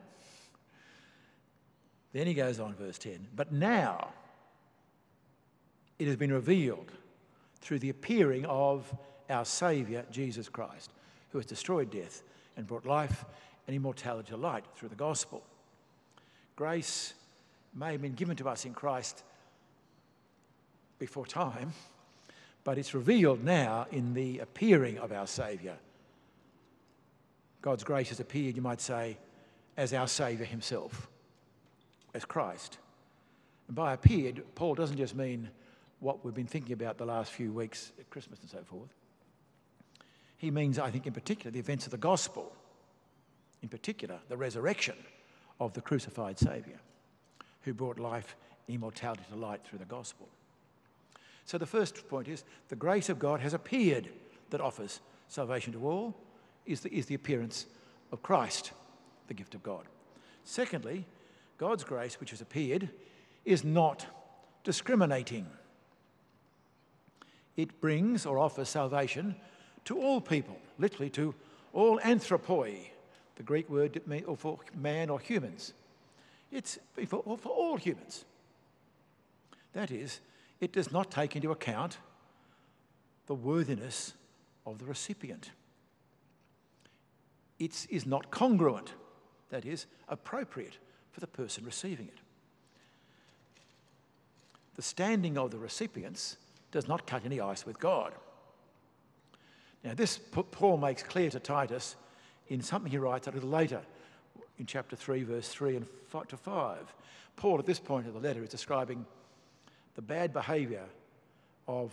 Then 2.12 2.26
he 2.26 2.34
goes 2.34 2.60
on, 2.60 2.74
verse 2.74 2.98
10. 2.98 3.26
But 3.34 3.52
now 3.52 4.10
it 5.98 6.06
has 6.06 6.16
been 6.16 6.32
revealed 6.32 6.92
through 7.60 7.80
the 7.80 7.90
appearing 7.90 8.46
of 8.46 8.94
our 9.28 9.44
Saviour, 9.44 10.04
Jesus 10.10 10.48
Christ 10.48 10.90
who 11.36 11.38
has 11.38 11.46
destroyed 11.46 11.90
death 11.90 12.22
and 12.56 12.66
brought 12.66 12.86
life 12.86 13.26
and 13.66 13.76
immortality 13.76 14.30
to 14.30 14.38
light 14.38 14.64
through 14.74 14.88
the 14.88 14.94
gospel. 14.94 15.42
Grace 16.56 17.12
may 17.76 17.92
have 17.92 18.02
been 18.02 18.14
given 18.14 18.36
to 18.36 18.48
us 18.48 18.64
in 18.64 18.72
Christ 18.72 19.22
before 20.98 21.26
time, 21.26 21.72
but 22.64 22.78
it's 22.78 22.94
revealed 22.94 23.44
now 23.44 23.86
in 23.92 24.14
the 24.14 24.38
appearing 24.38 24.98
of 24.98 25.12
our 25.12 25.26
Saviour. 25.26 25.76
God's 27.60 27.84
grace 27.84 28.08
has 28.08 28.18
appeared, 28.18 28.56
you 28.56 28.62
might 28.62 28.80
say, 28.80 29.18
as 29.76 29.92
our 29.92 30.08
Saviour 30.08 30.46
Himself, 30.46 31.08
as 32.14 32.24
Christ. 32.24 32.78
And 33.68 33.76
by 33.76 33.92
appeared, 33.92 34.42
Paul 34.54 34.74
doesn't 34.74 34.96
just 34.96 35.14
mean 35.14 35.50
what 36.00 36.24
we've 36.24 36.34
been 36.34 36.46
thinking 36.46 36.72
about 36.72 36.98
the 36.98 37.04
last 37.04 37.32
few 37.32 37.52
weeks 37.52 37.92
at 37.98 38.08
Christmas 38.10 38.40
and 38.40 38.50
so 38.50 38.62
forth. 38.64 38.94
He 40.38 40.50
means, 40.50 40.78
I 40.78 40.90
think, 40.90 41.06
in 41.06 41.12
particular, 41.12 41.50
the 41.50 41.58
events 41.58 41.86
of 41.86 41.90
the 41.90 41.98
gospel, 41.98 42.54
in 43.62 43.68
particular, 43.68 44.18
the 44.28 44.36
resurrection 44.36 44.96
of 45.58 45.72
the 45.72 45.80
crucified 45.80 46.38
Saviour, 46.38 46.78
who 47.66 47.74
brought 47.74 47.98
life 47.98 48.36
immortality 48.68 49.24
to 49.28 49.36
light 49.36 49.60
through 49.64 49.80
the 49.80 49.84
gospel. 49.84 50.28
So 51.44 51.58
the 51.58 51.66
first 51.66 52.08
point 52.08 52.28
is 52.28 52.44
the 52.68 52.76
grace 52.76 53.08
of 53.08 53.18
God 53.18 53.40
has 53.40 53.54
appeared 53.54 54.08
that 54.50 54.60
offers 54.60 55.00
salvation 55.28 55.72
to 55.72 55.84
all, 55.86 56.14
is 56.64 56.80
the, 56.80 56.94
is 56.94 57.06
the 57.06 57.16
appearance 57.16 57.66
of 58.12 58.22
Christ, 58.22 58.70
the 59.26 59.34
gift 59.34 59.54
of 59.56 59.64
God. 59.64 59.84
Secondly, 60.44 61.04
God's 61.58 61.82
grace, 61.82 62.20
which 62.20 62.30
has 62.30 62.40
appeared, 62.40 62.88
is 63.44 63.64
not 63.64 64.06
discriminating. 64.62 65.46
It 67.56 67.80
brings 67.80 68.26
or 68.26 68.38
offers 68.38 68.68
salvation 68.68 69.34
to 69.86 69.98
all 69.98 70.20
people, 70.20 70.56
literally 70.78 71.10
to 71.10 71.34
all 71.72 71.98
anthropoi, 71.98 72.90
the 73.34 73.42
Greek 73.42 73.68
word 73.68 74.00
for 74.38 74.58
man 74.76 75.10
or 75.10 75.18
humans. 75.18 75.74
It's 76.50 76.78
for, 77.06 77.36
for 77.36 77.48
all 77.48 77.76
humans. 77.76 78.24
That 79.72 79.90
is, 79.90 80.20
it 80.60 80.72
does 80.72 80.92
not 80.92 81.10
take 81.10 81.36
into 81.36 81.50
account 81.50 81.98
the 83.26 83.34
worthiness 83.34 84.14
of 84.64 84.78
the 84.78 84.84
recipient. 84.84 85.50
It 87.58 87.86
is 87.90 88.06
not 88.06 88.30
congruent, 88.30 88.94
that 89.50 89.64
is, 89.64 89.86
appropriate 90.08 90.78
for 91.10 91.20
the 91.20 91.26
person 91.26 91.64
receiving 91.64 92.06
it. 92.06 92.18
The 94.76 94.82
standing 94.82 95.38
of 95.38 95.50
the 95.50 95.58
recipients 95.58 96.36
does 96.70 96.86
not 96.86 97.06
cut 97.06 97.24
any 97.24 97.40
ice 97.40 97.64
with 97.64 97.78
God. 97.78 98.12
Now, 99.82 99.94
this 99.94 100.18
Paul 100.18 100.76
makes 100.76 101.02
clear 101.02 101.30
to 101.30 101.40
Titus 101.40 101.96
in 102.48 102.60
something 102.60 102.90
he 102.90 102.98
writes 102.98 103.26
a 103.26 103.30
little 103.30 103.48
later 103.48 103.80
in 104.58 104.66
chapter 104.66 104.96
3, 104.96 105.22
verse 105.22 105.48
3 105.48 105.76
and 105.76 105.86
5 106.08 106.28
to 106.28 106.36
5. 106.36 106.78
Paul, 107.36 107.58
at 107.58 107.66
this 107.66 107.78
point 107.78 108.06
of 108.06 108.14
the 108.14 108.20
letter, 108.20 108.42
is 108.42 108.48
describing 108.48 109.04
the 109.94 110.02
bad 110.02 110.32
behaviour 110.32 110.84
of 111.68 111.92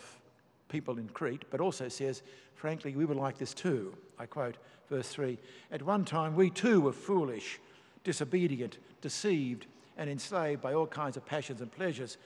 people 0.70 0.98
in 0.98 1.08
Crete, 1.10 1.46
but 1.50 1.60
also 1.60 1.88
says, 1.88 2.22
frankly, 2.56 2.96
we 2.96 3.06
were 3.06 3.16
like 3.16 3.38
this 3.38 3.54
too. 3.54 3.94
I 4.18 4.26
quote 4.26 4.58
verse 4.90 5.10
3 5.10 5.38
At 5.72 5.82
one 5.82 6.06
time, 6.06 6.36
we 6.36 6.50
too 6.50 6.82
were 6.82 6.94
foolish, 6.94 7.60
disobedient, 8.04 8.78
deceived, 9.02 9.66
and 9.98 10.10
enslaved 10.10 10.62
by 10.62 10.74
all 10.74 10.88
kinds 10.88 11.18
of 11.18 11.26
passions 11.26 11.62
and 11.62 11.72
pleasures. 11.72 12.18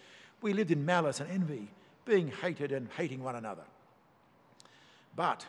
We 0.42 0.54
lived 0.54 0.72
in 0.72 0.86
malice 0.86 1.20
and 1.20 1.30
envy, 1.30 1.70
being 2.06 2.32
hated 2.42 2.72
and 2.72 2.88
hating 2.96 3.24
one 3.24 3.36
another. 3.36 3.64
But 5.16 5.46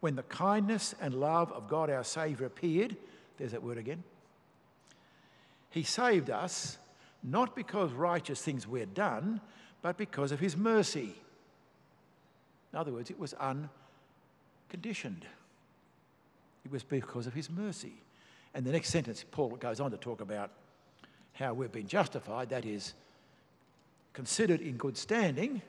when 0.00 0.16
the 0.16 0.22
kindness 0.24 0.94
and 1.00 1.14
love 1.14 1.52
of 1.52 1.68
God 1.68 1.90
our 1.90 2.04
Saviour 2.04 2.46
appeared, 2.46 2.96
there's 3.38 3.52
that 3.52 3.62
word 3.62 3.78
again, 3.78 4.02
He 5.70 5.82
saved 5.82 6.30
us 6.30 6.78
not 7.22 7.56
because 7.56 7.92
righteous 7.92 8.40
things 8.40 8.66
we'd 8.66 8.94
done, 8.94 9.40
but 9.82 9.96
because 9.96 10.32
of 10.32 10.40
His 10.40 10.56
mercy. 10.56 11.14
In 12.72 12.78
other 12.78 12.92
words, 12.92 13.10
it 13.10 13.18
was 13.18 13.34
unconditioned. 13.34 15.26
It 16.64 16.70
was 16.70 16.82
because 16.82 17.26
of 17.26 17.34
His 17.34 17.50
mercy. 17.50 17.94
And 18.54 18.64
the 18.64 18.72
next 18.72 18.90
sentence, 18.90 19.24
Paul 19.30 19.50
goes 19.50 19.80
on 19.80 19.90
to 19.90 19.96
talk 19.96 20.20
about 20.20 20.50
how 21.34 21.52
we've 21.52 21.72
been 21.72 21.86
justified, 21.86 22.48
that 22.50 22.64
is, 22.64 22.94
considered 24.12 24.62
in 24.62 24.76
good 24.76 24.96
standing 24.96 25.60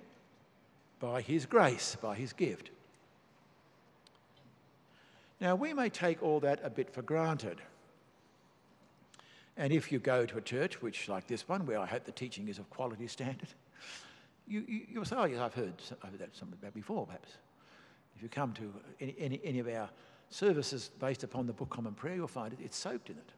by 1.00 1.22
his 1.22 1.46
grace, 1.46 1.98
by 2.02 2.16
his 2.16 2.34
gift. 2.34 2.72
Now, 5.40 5.56
we 5.56 5.74
may 5.74 5.90
take 5.90 6.24
all 6.24 6.40
that 6.40 6.60
a 6.64 6.70
bit 6.70 6.92
for 6.92 7.02
granted. 7.02 7.62
And 9.56 9.74
if 9.74 9.92
you 9.92 10.00
go 10.00 10.26
to 10.26 10.38
a 10.38 10.42
church, 10.42 10.82
which 10.82 11.10
like 11.10 11.28
this 11.28 11.48
one, 11.48 11.66
where 11.66 11.80
I 11.80 11.86
hope 11.86 12.06
the 12.06 12.12
teaching 12.12 12.48
is 12.48 12.60
of 12.60 12.70
quality 12.70 13.08
standard, 13.08 13.50
you, 14.48 14.64
you, 14.68 14.82
you'll 14.90 15.06
say, 15.06 15.16
oh, 15.18 15.26
yes, 15.26 15.40
I've 15.40 15.54
heard, 15.54 15.74
I've 16.04 16.12
heard 16.12 16.20
that 16.20 16.36
something 16.36 16.58
about 16.62 16.74
before, 16.74 17.06
perhaps. 17.06 17.34
If 18.16 18.24
you 18.24 18.30
come 18.30 18.54
to 18.54 18.74
any, 19.00 19.16
any, 19.20 19.42
any 19.44 19.60
of 19.60 19.68
our 19.68 19.90
services 20.30 20.90
based 21.00 21.24
upon 21.24 21.46
the 21.46 21.54
Book 21.54 21.70
Common 21.70 21.94
Prayer, 21.94 22.16
you'll 22.16 22.28
find 22.28 22.54
it, 22.54 22.60
it's 22.64 22.78
soaked 22.78 23.10
in 23.10 23.18
it, 23.18 23.32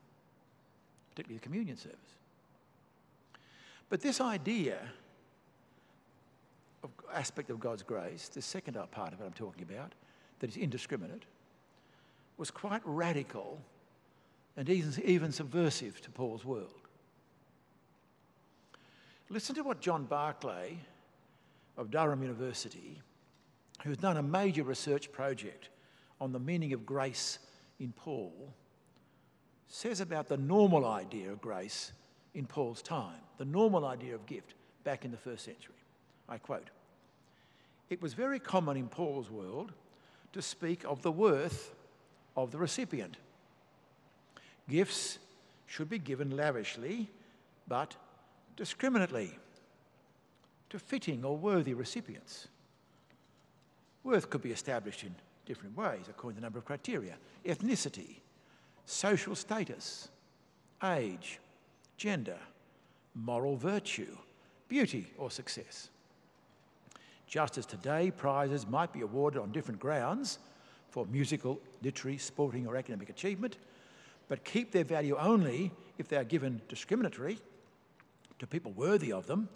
particularly 1.11 1.37
the 1.37 1.43
communion 1.43 1.77
service. 1.77 1.97
But 3.89 4.01
this 4.01 4.21
idea 4.21 4.79
of 6.83 6.91
aspect 7.13 7.49
of 7.49 7.59
God's 7.59 7.83
grace, 7.83 8.29
the 8.29 8.41
second 8.41 8.77
part 8.91 9.13
of 9.13 9.19
it 9.19 9.25
I'm 9.25 9.33
talking 9.33 9.63
about, 9.63 9.93
that 10.39 10.49
is 10.49 10.57
indiscriminate, 10.57 11.23
was 12.39 12.49
quite 12.49 12.81
radical 12.85 13.61
and 14.55 14.69
even, 14.69 15.31
subversive 15.31 16.01
to 16.01 16.09
Paul's 16.09 16.43
world. 16.43 16.73
Listen 19.29 19.55
to 19.55 19.61
what 19.61 19.79
John 19.79 20.05
Barclay 20.05 20.77
of 21.77 21.91
Durham 21.91 22.21
University, 22.21 23.01
who's 23.83 23.97
done 23.97 24.17
a 24.17 24.23
major 24.23 24.63
research 24.63 25.11
project 25.11 25.69
on 26.19 26.31
the 26.31 26.39
meaning 26.39 26.73
of 26.73 26.85
grace 26.85 27.39
in 27.79 27.91
Paul, 27.91 28.53
says 29.67 29.99
about 29.99 30.27
the 30.27 30.37
normal 30.37 30.85
idea 30.85 31.31
of 31.31 31.41
grace 31.41 31.91
in 32.33 32.45
Paul's 32.45 32.81
time, 32.81 33.19
the 33.37 33.45
normal 33.45 33.85
idea 33.85 34.15
of 34.15 34.25
gift 34.25 34.55
back 34.83 35.05
in 35.05 35.11
the 35.11 35.17
first 35.17 35.45
century. 35.45 35.75
I 36.27 36.37
quote 36.37 36.69
It 37.89 38.01
was 38.01 38.13
very 38.13 38.39
common 38.39 38.77
in 38.77 38.87
Paul's 38.87 39.29
world 39.29 39.73
to 40.33 40.41
speak 40.41 40.83
of 40.85 41.01
the 41.01 41.11
worth 41.11 41.75
of 42.43 42.51
the 42.51 42.57
recipient. 42.57 43.17
Gifts 44.69 45.19
should 45.65 45.89
be 45.89 45.99
given 45.99 46.35
lavishly, 46.35 47.09
but 47.67 47.95
discriminately 48.55 49.37
to 50.69 50.79
fitting 50.79 51.23
or 51.25 51.35
worthy 51.35 51.73
recipients. 51.73 52.47
Worth 54.03 54.29
could 54.29 54.41
be 54.41 54.51
established 54.51 55.03
in 55.03 55.13
different 55.45 55.75
ways 55.75 56.05
according 56.09 56.35
to 56.35 56.41
a 56.41 56.43
number 56.43 56.59
of 56.59 56.65
criteria 56.65 57.15
ethnicity, 57.45 58.17
social 58.85 59.35
status, 59.35 60.09
age, 60.83 61.39
gender, 61.97 62.37
moral 63.15 63.55
virtue, 63.55 64.15
beauty, 64.67 65.11
or 65.17 65.29
success. 65.31 65.89
Just 67.27 67.57
as 67.57 67.65
today 67.65 68.11
prizes 68.11 68.67
might 68.67 68.91
be 68.91 69.01
awarded 69.01 69.41
on 69.41 69.51
different 69.51 69.79
grounds 69.79 70.39
for 70.89 71.05
musical, 71.05 71.59
literary, 71.83 72.17
sporting, 72.17 72.67
or 72.67 72.75
academic 72.75 73.09
achievement, 73.09 73.57
but 74.27 74.43
keep 74.43 74.71
their 74.71 74.83
value 74.83 75.17
only 75.17 75.71
if 75.97 76.07
they 76.07 76.17
are 76.17 76.23
given 76.23 76.61
discriminatory 76.69 77.37
to 78.39 78.47
people 78.47 78.71
worthy 78.71 79.11
of 79.11 79.27
them, 79.27 79.49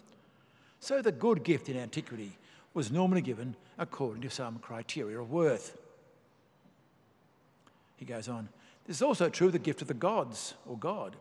so 0.80 1.00
the 1.00 1.12
good 1.12 1.42
gift 1.44 1.68
in 1.68 1.76
antiquity 1.76 2.36
was 2.74 2.90
normally 2.90 3.22
given 3.22 3.56
according 3.78 4.22
to 4.22 4.30
some 4.30 4.58
criteria 4.58 5.18
of 5.18 5.30
worth. 5.30 5.78
He 7.96 8.04
goes 8.04 8.28
on, 8.28 8.48
this 8.86 8.96
is 8.96 9.02
also 9.02 9.28
true 9.28 9.46
of 9.46 9.52
the 9.52 9.58
gift 9.58 9.80
of 9.80 9.88
the 9.88 9.94
gods 9.94 10.54
or 10.66 10.76
God. 10.76 11.16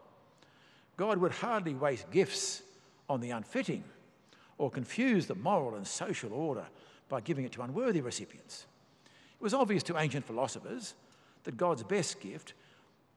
God 0.97 1.19
would 1.19 1.31
hardly 1.31 1.73
waste 1.73 2.11
gifts 2.11 2.61
on 3.09 3.21
the 3.21 3.31
unfitting 3.31 3.83
or 4.57 4.69
confuse 4.69 5.27
the 5.27 5.35
moral 5.35 5.75
and 5.75 5.87
social 5.87 6.33
order 6.33 6.65
by 7.09 7.21
giving 7.21 7.45
it 7.45 7.51
to 7.53 7.61
unworthy 7.61 8.01
recipients. 8.01 8.65
It 9.43 9.51
was 9.51 9.53
obvious 9.53 9.83
to 9.83 9.97
ancient 9.97 10.25
philosophers 10.25 10.93
that 11.43 11.57
God's 11.57 11.83
best 11.83 12.21
gift 12.21 12.53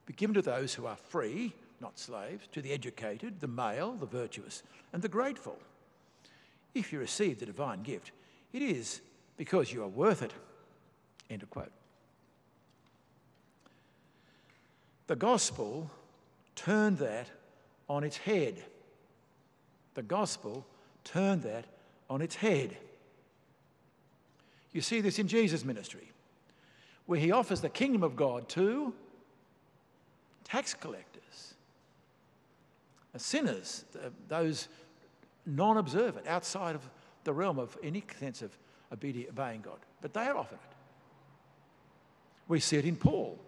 be 0.05 0.11
given 0.11 0.33
to 0.33 0.41
those 0.41 0.73
who 0.73 0.85
are 0.85 0.97
free, 0.97 1.53
not 1.79 1.97
slaves, 1.97 2.49
to 2.51 2.61
the 2.61 2.73
educated, 2.73 3.39
the 3.39 3.47
male, 3.47 3.93
the 3.93 4.07
virtuous, 4.07 4.61
and 4.91 5.01
the 5.01 5.07
grateful. 5.07 5.57
If 6.75 6.91
you 6.91 6.99
receive 6.99 7.39
the 7.39 7.45
divine 7.45 7.81
gift, 7.81 8.11
it 8.51 8.61
is 8.61 8.99
because 9.37 9.71
you 9.71 9.81
are 9.83 9.87
worth 9.87 10.21
it. 10.21 10.33
End 11.29 11.43
of 11.43 11.49
quote. 11.49 11.71
The 15.07 15.15
gospel 15.15 15.89
turned 16.57 16.97
that 16.97 17.31
on 17.87 18.03
its 18.03 18.17
head. 18.17 18.61
The 19.93 20.03
gospel 20.03 20.67
turned 21.05 21.43
that 21.43 21.67
on 22.09 22.21
its 22.21 22.35
head. 22.35 22.75
You 24.73 24.81
see 24.81 24.99
this 24.99 25.19
in 25.19 25.29
Jesus' 25.29 25.63
ministry, 25.63 26.11
where 27.07 27.19
he 27.19 27.31
offers 27.31 27.61
the 27.61 27.69
kingdom 27.69 28.03
of 28.03 28.15
God 28.15 28.47
to 28.49 28.93
tax 30.43 30.73
collectors, 30.73 31.55
uh, 33.15 33.17
sinners, 33.17 33.85
uh, 33.95 34.09
those 34.27 34.67
non 35.45 35.77
observant, 35.77 36.27
outside 36.27 36.75
of 36.75 36.87
the 37.23 37.33
realm 37.33 37.57
of 37.57 37.77
any 37.81 38.03
sense 38.19 38.41
of 38.41 38.55
obeying 38.93 39.61
God. 39.61 39.79
But 40.01 40.13
they 40.13 40.25
are 40.25 40.37
offered 40.37 40.59
it. 40.63 40.75
We 42.47 42.59
see 42.59 42.77
it 42.77 42.85
in 42.85 42.95
Paul, 42.95 43.39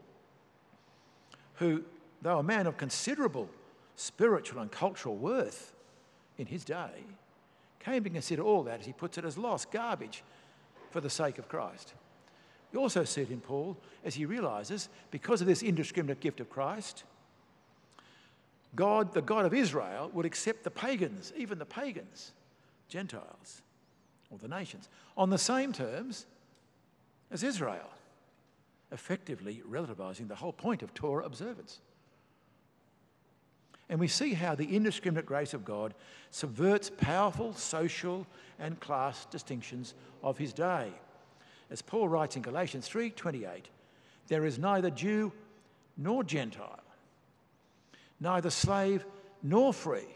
who, 1.55 1.83
though 2.21 2.39
a 2.39 2.43
man 2.43 2.67
of 2.67 2.77
considerable 2.77 3.49
spiritual 3.95 4.61
and 4.61 4.71
cultural 4.71 5.15
worth 5.15 5.73
in 6.37 6.47
his 6.47 6.63
day, 6.63 7.03
came 7.79 8.03
to 8.03 8.09
consider 8.09 8.41
all 8.41 8.63
that, 8.63 8.81
as 8.81 8.85
he 8.85 8.93
puts 8.93 9.17
it, 9.17 9.25
as 9.25 9.37
lost 9.37 9.71
garbage 9.71 10.23
for 10.91 11.01
the 11.01 11.09
sake 11.09 11.37
of 11.37 11.47
Christ. 11.47 11.93
We 12.71 12.79
also 12.79 13.03
see 13.03 13.21
it 13.21 13.31
in 13.31 13.41
Paul 13.41 13.77
as 14.05 14.15
he 14.15 14.25
realizes, 14.25 14.89
because 15.11 15.41
of 15.41 15.47
this 15.47 15.63
indiscriminate 15.63 16.19
gift 16.19 16.39
of 16.39 16.49
Christ, 16.49 17.03
God, 18.75 19.13
the 19.13 19.21
God 19.21 19.45
of 19.45 19.53
Israel, 19.53 20.11
would 20.13 20.25
accept 20.25 20.63
the 20.63 20.69
pagans, 20.69 21.33
even 21.35 21.57
the 21.57 21.65
pagans, 21.65 22.33
Gentiles, 22.87 23.61
or 24.29 24.37
the 24.37 24.47
nations, 24.47 24.89
on 25.17 25.31
the 25.31 25.37
same 25.37 25.73
terms 25.73 26.27
as 27.31 27.43
Israel, 27.43 27.89
effectively 28.91 29.63
relativizing 29.67 30.27
the 30.27 30.35
whole 30.35 30.53
point 30.53 30.83
of 30.83 30.93
Torah 30.93 31.25
observance. 31.25 31.79
And 33.89 33.99
we 33.99 34.07
see 34.07 34.33
how 34.33 34.53
the 34.53 34.75
indiscriminate 34.75 35.25
grace 35.25 35.55
of 35.55 35.65
God 35.65 35.95
subverts 36.29 36.91
powerful 36.91 37.55
social 37.55 38.27
and 38.59 38.79
class 38.79 39.25
distinctions 39.25 39.95
of 40.21 40.37
his 40.37 40.53
day. 40.53 40.91
As 41.71 41.81
Paul 41.81 42.09
writes 42.09 42.35
in 42.35 42.41
Galatians 42.41 42.87
3:28, 42.87 43.69
there 44.27 44.45
is 44.45 44.57
neither 44.57 44.89
Jew 44.89 45.31
nor 45.97 46.23
Gentile, 46.23 46.83
neither 48.19 48.49
slave 48.49 49.05
nor 49.43 49.73
free. 49.73 50.07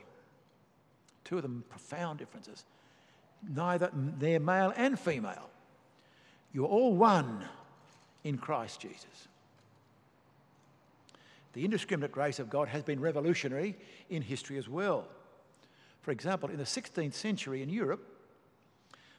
Two 1.23 1.37
of 1.37 1.43
them 1.43 1.63
profound 1.69 2.19
differences. 2.19 2.65
Neither 3.47 3.89
they're 3.93 4.39
male 4.39 4.73
and 4.75 4.99
female. 4.99 5.49
You're 6.53 6.67
all 6.67 6.95
one 6.95 7.45
in 8.23 8.37
Christ 8.37 8.79
Jesus. 8.79 9.27
The 11.53 11.65
indiscriminate 11.65 12.11
grace 12.11 12.39
of 12.39 12.49
God 12.49 12.67
has 12.67 12.83
been 12.83 12.99
revolutionary 12.99 13.75
in 14.09 14.21
history 14.21 14.57
as 14.57 14.67
well. 14.67 15.07
For 16.01 16.11
example, 16.11 16.49
in 16.49 16.57
the 16.57 16.65
16th 16.65 17.13
century 17.13 17.61
in 17.61 17.69
Europe, 17.69 18.12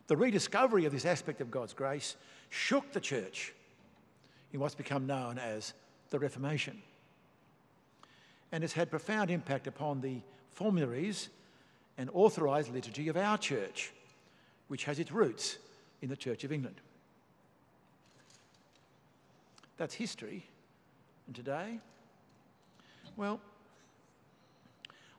the 0.07 0.17
rediscovery 0.17 0.85
of 0.85 0.93
this 0.93 1.05
aspect 1.05 1.41
of 1.41 1.51
God's 1.51 1.73
grace 1.73 2.17
shook 2.51 2.93
the 2.93 3.01
church 3.01 3.53
in 4.53 4.61
what's 4.61 4.75
become 4.75 5.07
known 5.07 5.39
as 5.39 5.75
the 6.11 6.19
Reformation. 6.19 6.81
And 8.53 8.63
it's 8.63 8.73
had 8.73 8.91
profound 8.91 9.31
impact 9.31 9.67
upon 9.67 10.01
the 10.01 10.21
formularies 10.51 11.29
and 11.99 12.11
authorised 12.13 12.73
liturgy 12.73 13.09
of 13.09 13.17
our 13.17 13.39
church, 13.39 13.93
which 14.69 14.85
has 14.85 14.99
its 14.99 15.11
roots 15.11 15.59
in 16.03 16.09
the 16.09 16.17
Church 16.17 16.45
of 16.45 16.53
England. 16.53 16.81
That's 19.77 19.95
history. 19.95 20.47
And 21.27 21.35
today, 21.35 21.81
well, 23.17 23.41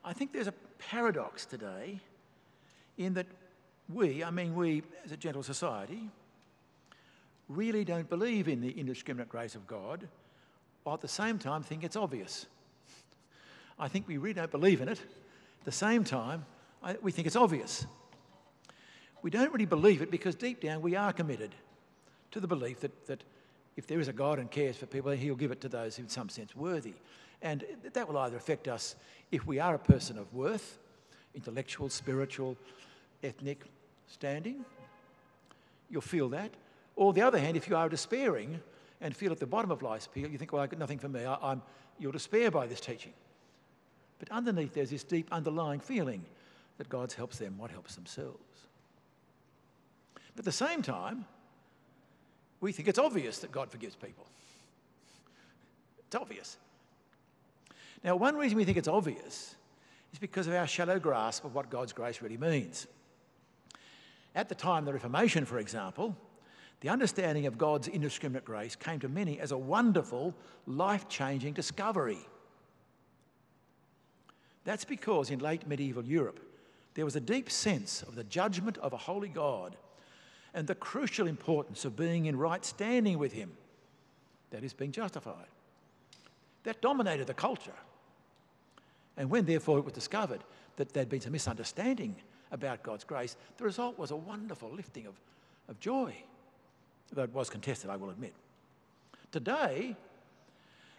I 0.04 0.12
think 0.12 0.32
there's 0.32 0.46
a 0.46 0.54
paradox 0.78 1.44
today 1.44 2.00
in 2.96 3.14
that 3.14 3.26
we, 3.92 4.24
I 4.24 4.30
mean, 4.30 4.54
we 4.54 4.82
as 5.04 5.12
a 5.12 5.16
gentle 5.16 5.42
society, 5.42 6.08
really 7.48 7.84
don't 7.84 8.08
believe 8.08 8.48
in 8.48 8.60
the 8.60 8.70
indiscriminate 8.70 9.28
grace 9.28 9.54
of 9.54 9.66
God, 9.66 10.08
while 10.82 10.94
at 10.94 11.00
the 11.00 11.08
same 11.08 11.38
time 11.38 11.62
think 11.62 11.84
it's 11.84 11.96
obvious. 11.96 12.46
I 13.78 13.88
think 13.88 14.08
we 14.08 14.16
really 14.16 14.34
don't 14.34 14.50
believe 14.50 14.80
in 14.80 14.88
it. 14.88 14.98
At 14.98 15.64
the 15.64 15.72
same 15.72 16.04
time, 16.04 16.44
I, 16.82 16.96
we 17.02 17.12
think 17.12 17.26
it's 17.26 17.36
obvious. 17.36 17.86
We 19.22 19.30
don't 19.30 19.52
really 19.52 19.66
believe 19.66 20.02
it 20.02 20.10
because 20.10 20.34
deep 20.34 20.60
down 20.60 20.82
we 20.82 20.96
are 20.96 21.12
committed 21.12 21.54
to 22.30 22.40
the 22.40 22.46
belief 22.46 22.80
that, 22.80 23.06
that 23.06 23.22
if 23.76 23.86
there 23.86 24.00
is 24.00 24.08
a 24.08 24.12
God 24.12 24.38
and 24.38 24.50
cares 24.50 24.76
for 24.76 24.86
people, 24.86 25.12
he'll 25.12 25.34
give 25.34 25.50
it 25.50 25.60
to 25.62 25.68
those 25.68 25.98
in 25.98 26.08
some 26.08 26.28
sense, 26.28 26.56
worthy. 26.56 26.94
And 27.42 27.64
that 27.92 28.08
will 28.08 28.18
either 28.18 28.36
affect 28.36 28.66
us 28.68 28.96
if 29.30 29.46
we 29.46 29.58
are 29.58 29.74
a 29.74 29.78
person 29.78 30.18
of 30.18 30.32
worth, 30.32 30.78
intellectual, 31.34 31.88
spiritual, 31.90 32.56
ethnic 33.22 33.64
standing. 34.08 34.64
You'll 35.90 36.00
feel 36.00 36.28
that. 36.30 36.52
Or 36.96 37.12
the 37.12 37.22
other 37.22 37.38
hand, 37.38 37.56
if 37.56 37.68
you 37.68 37.76
are 37.76 37.88
despairing 37.88 38.60
and 39.00 39.14
feel 39.14 39.32
at 39.32 39.38
the 39.38 39.46
bottom 39.46 39.70
of 39.70 39.82
life's 39.82 40.06
pit, 40.06 40.30
you 40.30 40.38
think, 40.38 40.52
well, 40.52 40.62
I've 40.62 40.70
got 40.70 40.78
nothing 40.78 40.98
for 40.98 41.08
me. 41.08 41.24
I, 41.24 41.52
am 41.52 41.62
you'll 41.98 42.12
despair 42.12 42.50
by 42.50 42.66
this 42.66 42.80
teaching. 42.80 43.12
But 44.18 44.30
underneath, 44.30 44.74
there's 44.74 44.90
this 44.90 45.04
deep 45.04 45.28
underlying 45.30 45.80
feeling 45.80 46.24
that 46.78 46.88
God 46.88 47.12
helps 47.12 47.38
them 47.38 47.58
what 47.58 47.70
helps 47.70 47.94
themselves. 47.94 48.38
But 50.14 50.40
at 50.40 50.44
the 50.44 50.52
same 50.52 50.82
time, 50.82 51.26
we 52.60 52.72
think 52.72 52.88
it's 52.88 52.98
obvious 52.98 53.38
that 53.38 53.52
God 53.52 53.70
forgives 53.70 53.94
people. 53.94 54.26
It's 56.06 56.16
obvious. 56.16 56.56
Now, 58.02 58.16
one 58.16 58.36
reason 58.36 58.56
we 58.56 58.64
think 58.64 58.78
it's 58.78 58.88
obvious 58.88 59.54
is 60.12 60.18
because 60.18 60.46
of 60.46 60.54
our 60.54 60.66
shallow 60.66 60.98
grasp 60.98 61.44
of 61.44 61.54
what 61.54 61.70
God's 61.70 61.92
grace 61.92 62.22
really 62.22 62.36
means. 62.36 62.86
At 64.36 64.50
the 64.50 64.54
time 64.54 64.80
of 64.80 64.84
the 64.84 64.92
Reformation, 64.92 65.46
for 65.46 65.58
example, 65.58 66.14
the 66.80 66.90
understanding 66.90 67.46
of 67.46 67.56
God's 67.56 67.88
indiscriminate 67.88 68.44
grace 68.44 68.76
came 68.76 69.00
to 69.00 69.08
many 69.08 69.40
as 69.40 69.50
a 69.50 69.56
wonderful, 69.56 70.34
life 70.66 71.08
changing 71.08 71.54
discovery. 71.54 72.18
That's 74.64 74.84
because 74.84 75.30
in 75.30 75.38
late 75.38 75.66
medieval 75.66 76.04
Europe, 76.04 76.38
there 76.92 77.06
was 77.06 77.16
a 77.16 77.20
deep 77.20 77.50
sense 77.50 78.02
of 78.02 78.14
the 78.14 78.24
judgment 78.24 78.76
of 78.78 78.92
a 78.92 78.98
holy 78.98 79.28
God 79.28 79.74
and 80.52 80.66
the 80.66 80.74
crucial 80.74 81.26
importance 81.26 81.86
of 81.86 81.96
being 81.96 82.26
in 82.26 82.36
right 82.36 82.64
standing 82.64 83.18
with 83.18 83.32
Him, 83.32 83.52
that 84.50 84.62
is, 84.62 84.74
being 84.74 84.92
justified. 84.92 85.46
That 86.64 86.82
dominated 86.82 87.26
the 87.26 87.34
culture. 87.34 87.72
And 89.16 89.30
when, 89.30 89.46
therefore, 89.46 89.78
it 89.78 89.84
was 89.84 89.94
discovered 89.94 90.40
that 90.76 90.92
there'd 90.92 91.08
been 91.08 91.22
some 91.22 91.32
misunderstanding 91.32 92.16
about 92.52 92.82
God's 92.82 93.04
grace, 93.04 93.36
the 93.56 93.64
result 93.64 93.98
was 93.98 94.10
a 94.10 94.16
wonderful 94.16 94.70
lifting 94.70 95.06
of, 95.06 95.14
of 95.68 95.80
joy 95.80 96.14
though 97.12 97.22
it 97.22 97.32
was 97.32 97.50
contested, 97.50 97.90
I 97.90 97.96
will 97.96 98.10
admit. 98.10 98.34
Today, 99.32 99.96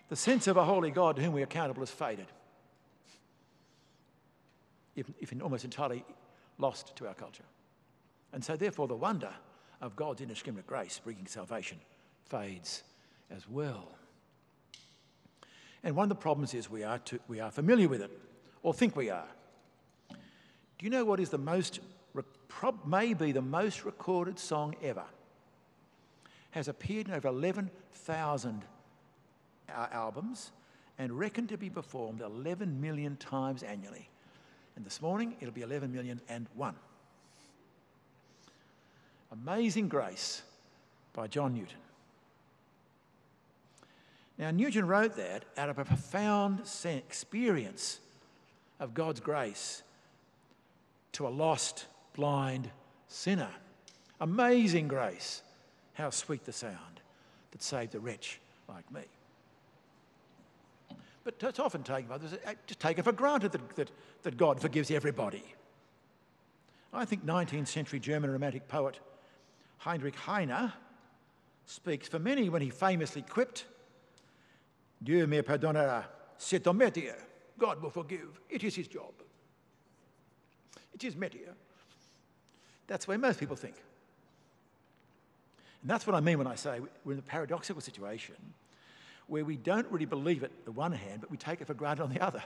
the 0.10 0.16
sense 0.16 0.48
of 0.48 0.58
a 0.58 0.64
holy 0.64 0.92
God 0.92 1.16
to 1.18 1.22
whom 1.22 1.34
we 1.34 1.42
are 1.42 1.46
accountable 1.46 1.82
has 1.82 1.92
faded, 1.92 2.28
if, 4.96 5.10
if 5.20 5.34
almost 5.42 5.64
entirely 5.64 6.04
lost 6.58 6.96
to 6.96 7.08
our 7.08 7.14
culture. 7.14 7.44
And 8.34 8.44
so, 8.44 8.56
therefore, 8.56 8.88
the 8.88 8.96
wonder 8.96 9.32
of 9.82 9.96
God's 9.96 10.22
indiscriminate 10.22 10.68
grace 10.68 11.00
bringing 11.04 11.28
salvation 11.28 11.78
fades 12.26 12.84
as 13.30 13.48
well. 13.48 13.96
And 15.84 15.96
one 15.96 16.06
of 16.06 16.10
the 16.10 16.16
problems 16.16 16.54
is 16.54 16.70
we 16.70 16.84
are, 16.84 17.00
we 17.28 17.40
are 17.40 17.52
familiar 17.52 17.88
with 17.88 18.02
it, 18.02 18.12
or 18.64 18.74
think 18.74 18.96
we 18.96 19.10
are. 19.10 19.28
Do 20.78 20.86
you 20.86 20.90
know 20.90 21.06
what 21.06 21.20
is 21.20 21.30
the 21.30 21.38
most, 21.38 21.80
maybe 22.86 23.32
the 23.32 23.42
most 23.42 23.86
recorded 23.86 24.40
song 24.40 24.76
ever? 24.82 25.06
has 26.58 26.68
appeared 26.68 27.08
in 27.08 27.14
over 27.14 27.28
11,000 27.28 28.62
albums 29.70 30.52
and 30.98 31.12
reckoned 31.12 31.50
to 31.50 31.58
be 31.58 31.70
performed 31.70 32.22
11 32.22 32.82
million 32.82 33.16
times 33.18 33.62
annually. 33.62 34.10
And 34.76 34.84
this 34.84 35.00
morning, 35.00 35.36
it'll 35.40 35.54
be 35.54 35.62
11 35.62 35.94
million 35.94 36.20
and 36.28 36.48
one. 36.56 36.76
Amazing 39.32 39.88
Grace 39.88 40.42
by 41.14 41.28
John 41.28 41.54
Newton. 41.54 41.78
Now, 44.40 44.52
Newton 44.52 44.88
wrote 44.88 45.16
that 45.18 45.46
out 45.58 45.70
of 45.70 45.78
a 45.78 45.86
profound 45.86 46.62
experience 46.86 48.00
of 48.80 48.96
God's 48.96 49.20
grace 49.20 49.84
to 51.18 51.28
a 51.28 51.30
lost, 51.30 51.88
blind 52.14 52.70
sinner. 53.08 53.50
Amazing 54.22 54.88
grace. 54.88 55.42
How 55.94 56.12
sweet 56.12 56.46
the 56.46 56.54
sound 56.54 57.02
that 57.50 57.64
saved 57.64 57.96
a 57.96 58.00
wretch 58.00 58.40
like 58.70 58.90
me. 58.92 59.02
But 61.24 61.36
it's 61.42 61.58
often 61.58 61.82
taken 61.82 62.12
others, 62.12 62.34
uh, 62.34 62.54
just 62.68 62.80
taken 62.80 63.04
for 63.04 63.12
granted 63.12 63.52
that, 63.54 63.76
that, 63.78 63.92
that 64.22 64.38
God 64.38 64.62
forgives 64.62 64.92
everybody. 64.92 65.44
I 66.94 67.04
think 67.04 67.26
19th 67.26 67.68
century 67.68 68.00
German 68.00 68.30
romantic 68.32 68.68
poet 68.68 69.00
Heinrich 69.80 70.16
Heine 70.16 70.72
speaks 71.66 72.08
for 72.08 72.20
many 72.20 72.48
when 72.48 72.62
he 72.62 72.70
famously 72.70 73.24
quipped, 73.24 73.66
Dieu 75.04 75.26
me 75.26 75.42
pardonnera, 75.42 76.06
c'est 76.38 76.68
un 76.68 76.78
métier. 76.78 77.16
God 77.58 77.82
will 77.82 77.90
forgive. 77.90 78.40
It 78.52 78.64
is 78.64 78.76
his 78.76 78.88
job. 78.88 79.14
It 80.98 81.04
is 81.04 81.16
métier. 81.16 81.54
That's 82.88 83.08
way 83.08 83.18
most 83.18 83.40
people 83.40 83.56
think. 83.56 83.76
And 85.82 85.92
that's 85.92 86.08
what 86.08 86.16
I 86.16 86.22
mean 86.22 86.40
when 86.40 86.48
I 86.48 86.56
say 86.56 86.80
we're 87.06 87.14
in 87.14 87.20
a 87.20 87.22
paradoxical 87.22 87.82
situation 87.82 88.36
where 89.28 89.46
we 89.46 89.58
don't 89.58 89.86
really 89.92 90.06
believe 90.06 90.42
it 90.42 90.52
on 90.52 90.66
the 90.66 90.72
one 90.72 90.92
hand, 90.92 91.22
but 91.22 91.30
we 91.30 91.38
take 91.38 91.62
it 91.62 91.68
for 91.68 91.76
granted 91.76 92.02
on 92.02 92.10
the 92.10 92.20
other. 92.20 92.42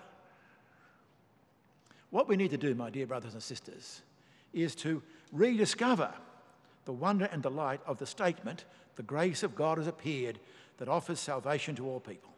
What 2.10 2.28
we 2.28 2.36
need 2.36 2.50
to 2.50 2.58
do, 2.58 2.76
my 2.76 2.90
dear 2.90 3.08
brothers 3.08 3.36
and 3.36 3.42
sisters, 3.42 4.02
is 4.52 4.76
to 4.76 5.02
rediscover 5.32 6.14
the 6.84 6.92
wonder 6.92 7.30
and 7.32 7.42
delight 7.42 7.80
of 7.86 8.00
the 8.00 8.06
statement, 8.06 8.66
the 8.98 9.04
grace 9.04 9.44
of 9.44 9.56
God 9.56 9.78
has 9.78 9.88
appeared 9.88 10.40
that 10.78 10.90
offers 10.90 11.22
salvation 11.22 11.74
to 11.76 11.88
all 11.88 12.02
people. 12.02 12.32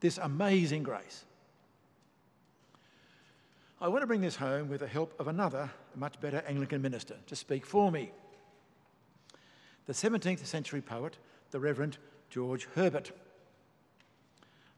This 0.00 0.16
amazing 0.16 0.84
grace. 0.84 1.24
I 3.80 3.86
want 3.86 4.02
to 4.02 4.08
bring 4.08 4.20
this 4.20 4.34
home 4.34 4.68
with 4.68 4.80
the 4.80 4.88
help 4.88 5.14
of 5.20 5.28
another, 5.28 5.70
much 5.94 6.20
better 6.20 6.42
Anglican 6.48 6.82
minister 6.82 7.14
to 7.28 7.36
speak 7.36 7.64
for 7.64 7.92
me 7.92 8.10
the 9.86 9.92
17th 9.92 10.44
century 10.44 10.82
poet, 10.82 11.16
the 11.52 11.60
Reverend 11.60 11.96
George 12.28 12.68
Herbert. 12.74 13.12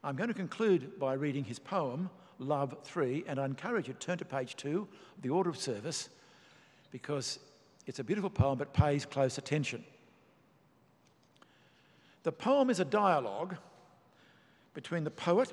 I'm 0.03 0.15
going 0.15 0.29
to 0.29 0.35
conclude 0.35 0.99
by 0.99 1.15
reading 1.15 1.43
his 1.43 1.57
poem, 1.57 2.11
Love 2.37 2.77
3, 2.83 3.25
and 3.27 3.39
I 3.39 3.45
encourage 3.45 3.87
you 3.87 3.93
to 3.93 3.99
turn 3.99 4.19
to 4.19 4.25
page 4.25 4.55
2 4.55 4.87
of 5.17 5.21
the 5.23 5.29
Order 5.29 5.49
of 5.49 5.57
Service 5.57 6.09
because 6.91 7.39
it's 7.87 7.99
a 7.99 8.03
beautiful 8.03 8.29
poem 8.29 8.57
but 8.59 8.71
pays 8.71 9.05
close 9.05 9.37
attention. 9.39 9.83
The 12.21 12.31
poem 12.31 12.69
is 12.69 12.79
a 12.79 12.85
dialogue 12.85 13.57
between 14.75 15.03
the 15.03 15.11
poet 15.11 15.51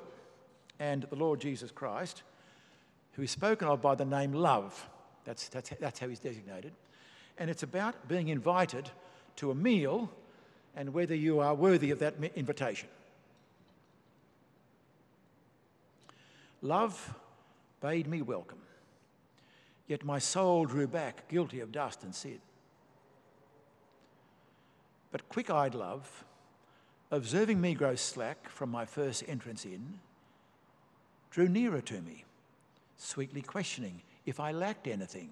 and 0.79 1.03
the 1.09 1.15
Lord 1.15 1.41
Jesus 1.41 1.71
Christ, 1.71 2.21
who 3.19 3.23
is 3.23 3.31
spoken 3.31 3.67
of 3.67 3.81
by 3.81 3.95
the 3.95 4.05
name 4.05 4.31
Love. 4.31 4.89
That's, 5.25 5.49
that's, 5.49 5.71
that's 5.81 5.99
how 5.99 6.07
he's 6.07 6.19
designated. 6.19 6.71
And 7.37 7.49
it's 7.49 7.63
about 7.63 8.07
being 8.07 8.29
invited 8.29 8.89
to 9.35 9.51
a 9.51 9.55
meal 9.55 10.09
and 10.73 10.93
whether 10.93 11.15
you 11.15 11.41
are 11.41 11.53
worthy 11.53 11.91
of 11.91 11.99
that 11.99 12.13
invitation. 12.37 12.87
Love 16.61 17.13
bade 17.81 18.07
me 18.07 18.21
welcome, 18.21 18.61
yet 19.89 20.05
my 20.05 20.19
soul 20.19 20.65
drew 20.65 20.87
back, 20.87 21.27
guilty 21.27 21.59
of 21.59 21.73
dust 21.73 22.03
and 22.03 22.15
sin. 22.15 22.39
But 25.11 25.27
quick 25.27 25.49
eyed 25.49 25.75
love, 25.75 26.23
observing 27.11 27.59
me 27.59 27.73
grow 27.73 27.95
slack 27.95 28.47
from 28.47 28.69
my 28.69 28.85
first 28.85 29.25
entrance 29.27 29.65
in, 29.65 29.99
drew 31.31 31.49
nearer 31.49 31.81
to 31.81 32.01
me, 32.01 32.23
sweetly 32.99 33.41
questioning 33.41 34.03
if 34.25 34.39
I 34.39 34.51
lacked 34.51 34.87
anything. 34.87 35.31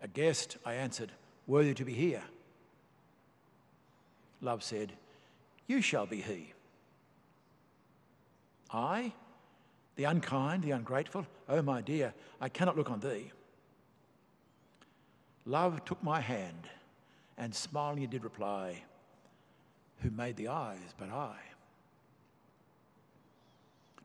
A 0.00 0.06
guest, 0.06 0.58
I 0.64 0.74
answered, 0.74 1.10
worthy 1.46 1.74
to 1.74 1.84
be 1.84 1.92
here. 1.92 2.22
Love 4.40 4.62
said, 4.62 4.92
You 5.66 5.80
shall 5.80 6.06
be 6.06 6.20
he. 6.20 6.52
I, 8.70 9.12
the 9.96 10.04
unkind, 10.04 10.62
the 10.62 10.70
ungrateful, 10.70 11.26
oh 11.48 11.62
my 11.62 11.80
dear, 11.80 12.14
I 12.40 12.48
cannot 12.48 12.76
look 12.76 12.90
on 12.90 13.00
thee. 13.00 13.32
Love 15.46 15.84
took 15.84 16.00
my 16.02 16.20
hand 16.20 16.68
and 17.38 17.54
smilingly 17.54 18.06
did 18.06 18.22
reply, 18.22 18.82
Who 20.02 20.10
made 20.10 20.36
the 20.36 20.48
eyes 20.48 20.94
but 20.98 21.08
I? 21.10 21.34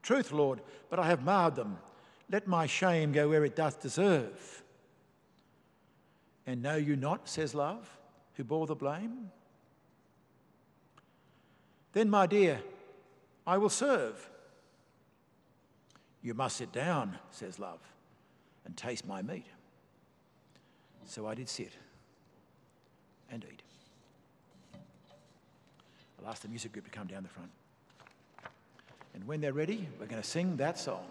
Truth, 0.04 0.32
Lord, 0.32 0.62
but 0.90 1.00
I 1.00 1.08
have 1.08 1.24
marred 1.24 1.56
them. 1.56 1.78
Let 2.30 2.46
my 2.46 2.68
shame 2.68 3.12
go 3.12 3.30
where 3.30 3.46
it 3.46 3.56
doth 3.56 3.82
deserve. 3.82 4.64
And 6.46 6.62
know 6.62 6.76
you 6.76 6.96
not, 6.96 7.28
says 7.28 7.56
love, 7.56 7.90
who 8.36 8.44
bore 8.44 8.68
the 8.68 8.76
blame? 8.76 9.32
Then, 11.94 12.10
my 12.10 12.28
dear, 12.28 12.60
I 13.48 13.58
will 13.58 13.70
serve. 13.70 14.30
You 16.22 16.34
must 16.34 16.58
sit 16.58 16.72
down, 16.72 17.18
says 17.32 17.60
love, 17.60 17.80
and 18.66 18.76
taste 18.76 19.08
my 19.08 19.22
meat. 19.22 19.46
So 21.06 21.28
I 21.28 21.36
did 21.36 21.50
sit 21.50 21.74
and 23.30 23.46
eat. 23.52 23.62
I'll 26.20 26.30
ask 26.30 26.42
the 26.42 26.48
music 26.48 26.72
group 26.72 26.86
to 26.86 26.92
come 26.92 27.08
down 27.08 27.24
the 27.24 27.30
front. 27.30 27.50
And 29.14 29.26
when 29.26 29.42
they're 29.42 29.54
ready, 29.54 29.88
we're 30.00 30.08
going 30.08 30.22
to 30.22 30.28
sing 30.28 30.58
that 30.58 30.80
song. 30.80 31.06